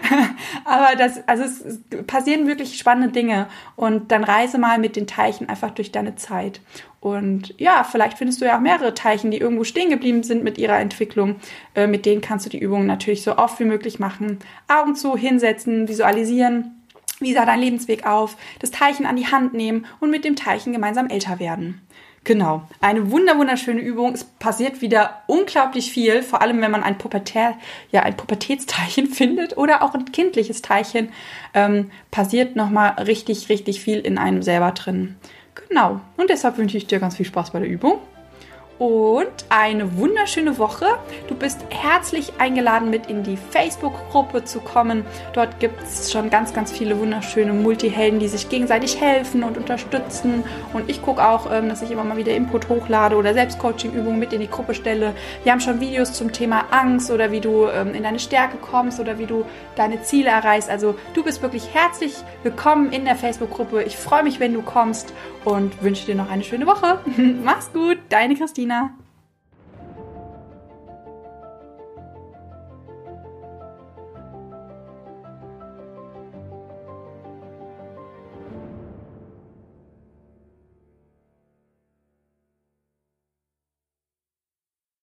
Aber 0.65 0.95
das, 0.97 1.27
also 1.27 1.43
es, 1.43 1.61
es 1.61 1.81
passieren 2.07 2.47
wirklich 2.47 2.79
spannende 2.79 3.13
Dinge. 3.13 3.49
Und 3.75 4.13
dann 4.13 4.23
reise 4.23 4.59
mal 4.59 4.79
mit 4.79 4.95
den 4.95 5.09
Teilchen 5.09 5.49
einfach 5.49 5.73
durch 5.73 5.91
deine 5.91 6.15
Zeit. 6.15 6.61
Und 7.01 7.55
ja, 7.59 7.85
vielleicht 7.85 8.19
findest 8.19 8.41
du 8.41 8.47
ja 8.47 8.57
auch 8.57 8.61
mehrere 8.61 8.95
Teilchen, 8.95 9.31
die 9.33 9.39
irgendwo 9.39 9.65
stehen 9.65 9.91
geblieben 9.91 10.23
sind 10.23 10.45
mit 10.45 10.57
ihrer 10.57 10.79
Entwicklung. 10.79 11.37
Äh, 11.75 11.89
mit 11.89 12.07
denen 12.07 12.21
kannst 12.21 12.47
du 12.47 12.51
die 12.51 12.59
Übungen 12.59 12.87
natürlich 12.87 13.23
so 13.25 13.37
oft 13.37 13.59
wie 13.59 13.65
möglich 13.65 13.99
machen. 13.99 14.39
Augen 14.69 14.95
zu, 14.95 15.17
hinsetzen, 15.17 15.89
visualisieren 15.89 16.76
wie 17.21 17.33
sah 17.33 17.47
dein 17.47 17.61
Lebensweg 17.61 18.07
auf? 18.07 18.37
Das 18.61 18.71
Teilchen 18.71 19.07
an 19.07 19.17
die 19.17 19.27
Hand 19.27 19.55
nehmen 19.55 19.87
und 20.01 20.11
mit 20.11 20.25
dem 20.25 20.37
Teilchen 20.37 20.73
gemeinsam 20.73 21.09
älter 21.09 21.39
werden. 21.39 21.81
Genau, 22.25 22.63
eine 22.81 23.13
wunder 23.13 23.39
wunderschöne 23.39 23.81
Übung. 23.81 24.13
Es 24.13 24.25
passiert 24.25 24.81
wieder 24.81 25.23
unglaublich 25.29 25.93
viel, 25.93 26.25
vor 26.25 26.43
allem 26.43 26.61
wenn 26.61 26.73
man 26.73 26.83
ein 26.83 26.99
Pubertär, 26.99 27.55
ja 27.93 28.03
ein 28.03 28.17
Pubertätsteilchen 28.17 29.07
findet 29.13 29.57
oder 29.57 29.83
auch 29.83 29.95
ein 29.95 30.07
kindliches 30.07 30.61
Teilchen, 30.61 31.11
ähm, 31.55 31.93
passiert 32.11 32.57
nochmal 32.57 32.95
richtig 33.05 33.49
richtig 33.49 33.81
viel 33.81 34.01
in 34.01 34.19
einem 34.19 34.43
selber 34.43 34.73
drin. 34.73 35.15
Genau. 35.69 36.01
Und 36.17 36.29
deshalb 36.29 36.59
wünsche 36.59 36.77
ich 36.77 36.89
dir 36.89 36.99
ganz 36.99 37.17
viel 37.17 37.27
Spaß 37.27 37.53
bei 37.53 37.61
der 37.61 37.69
Übung 37.69 38.01
und 38.79 39.47
eine 39.49 39.97
wunderschöne 39.97 40.59
Woche. 40.59 40.87
Du 41.29 41.35
bist 41.35 41.61
herzlich 41.71 42.35
eingeladen, 42.39 42.91
mit 42.91 43.07
in 43.07 43.23
die 43.23 43.37
Facebook-Gruppe 43.37 44.45
zu 44.45 44.61
kommen. 44.61 45.05
Dort 45.33 45.61
gibt 45.61 45.83
es 45.83 46.13
schon 46.13 46.31
ganz, 46.31 46.53
ganz 46.53 46.73
viele 46.73 46.99
wunderschöne 46.99 47.53
Multihelden, 47.53 48.21
die 48.21 48.29
sich 48.29 48.49
gegenseitig 48.49 49.01
helfen 49.01 49.45
und 49.45 49.57
unterstützen. 49.57 50.45
Und 50.73 50.91
ich 50.91 51.03
gucke 51.03 51.27
auch, 51.27 51.51
ähm, 51.51 51.69
dass 51.69 51.83
ich 51.83 51.91
immer 51.91 52.05
mal 52.05 52.17
wieder 52.17 52.35
Input 52.35 52.69
hochlade 52.69 53.17
oder 53.17 53.33
Selbstcoaching-Übungen 53.33 54.19
mit 54.19 54.33
in 54.33 54.41
die 54.41 54.51
Gruppe 54.51 54.75
stelle. 54.75 55.15
Wir 55.43 55.53
haben 55.53 55.61
schon 55.61 55.81
Videos 55.81 56.13
zum 56.13 56.33
Thema 56.33 56.67
Angst 56.71 57.11
oder 57.11 57.33
wie 57.33 57.41
du 57.41 57.69
ähm, 57.69 57.95
in 57.95 58.03
deine 58.03 58.19
Stärke 58.19 58.59
kommst 58.59 59.01
oder 59.01 59.19
wie 59.19 59.27
du 59.27 59.45
deine 59.75 60.03
Ziele 60.03 60.31
erreichst. 60.31 60.69
Also 60.69 60.97
du 61.15 61.25
bist 61.25 61.41
wirklich 61.43 61.73
herzlich 61.73 62.15
willkommen 62.43 62.93
in 62.93 63.05
der 63.05 63.17
Facebook-Gruppe. 63.17 63.83
Ich 63.85 63.97
freue 63.97 64.23
mich, 64.23 64.39
wenn 64.39 64.53
du 64.53 64.63
kommst 64.63 65.13
und 65.45 65.83
wünsche 65.83 66.05
dir 66.05 66.15
noch 66.15 66.31
eine 66.31 66.43
schöne 66.43 66.67
Woche. 66.67 66.99
Mach's 67.45 67.73
gut, 67.73 67.99
deine 68.11 68.35
Christine. 68.35 68.66
Christina. 68.67 69.06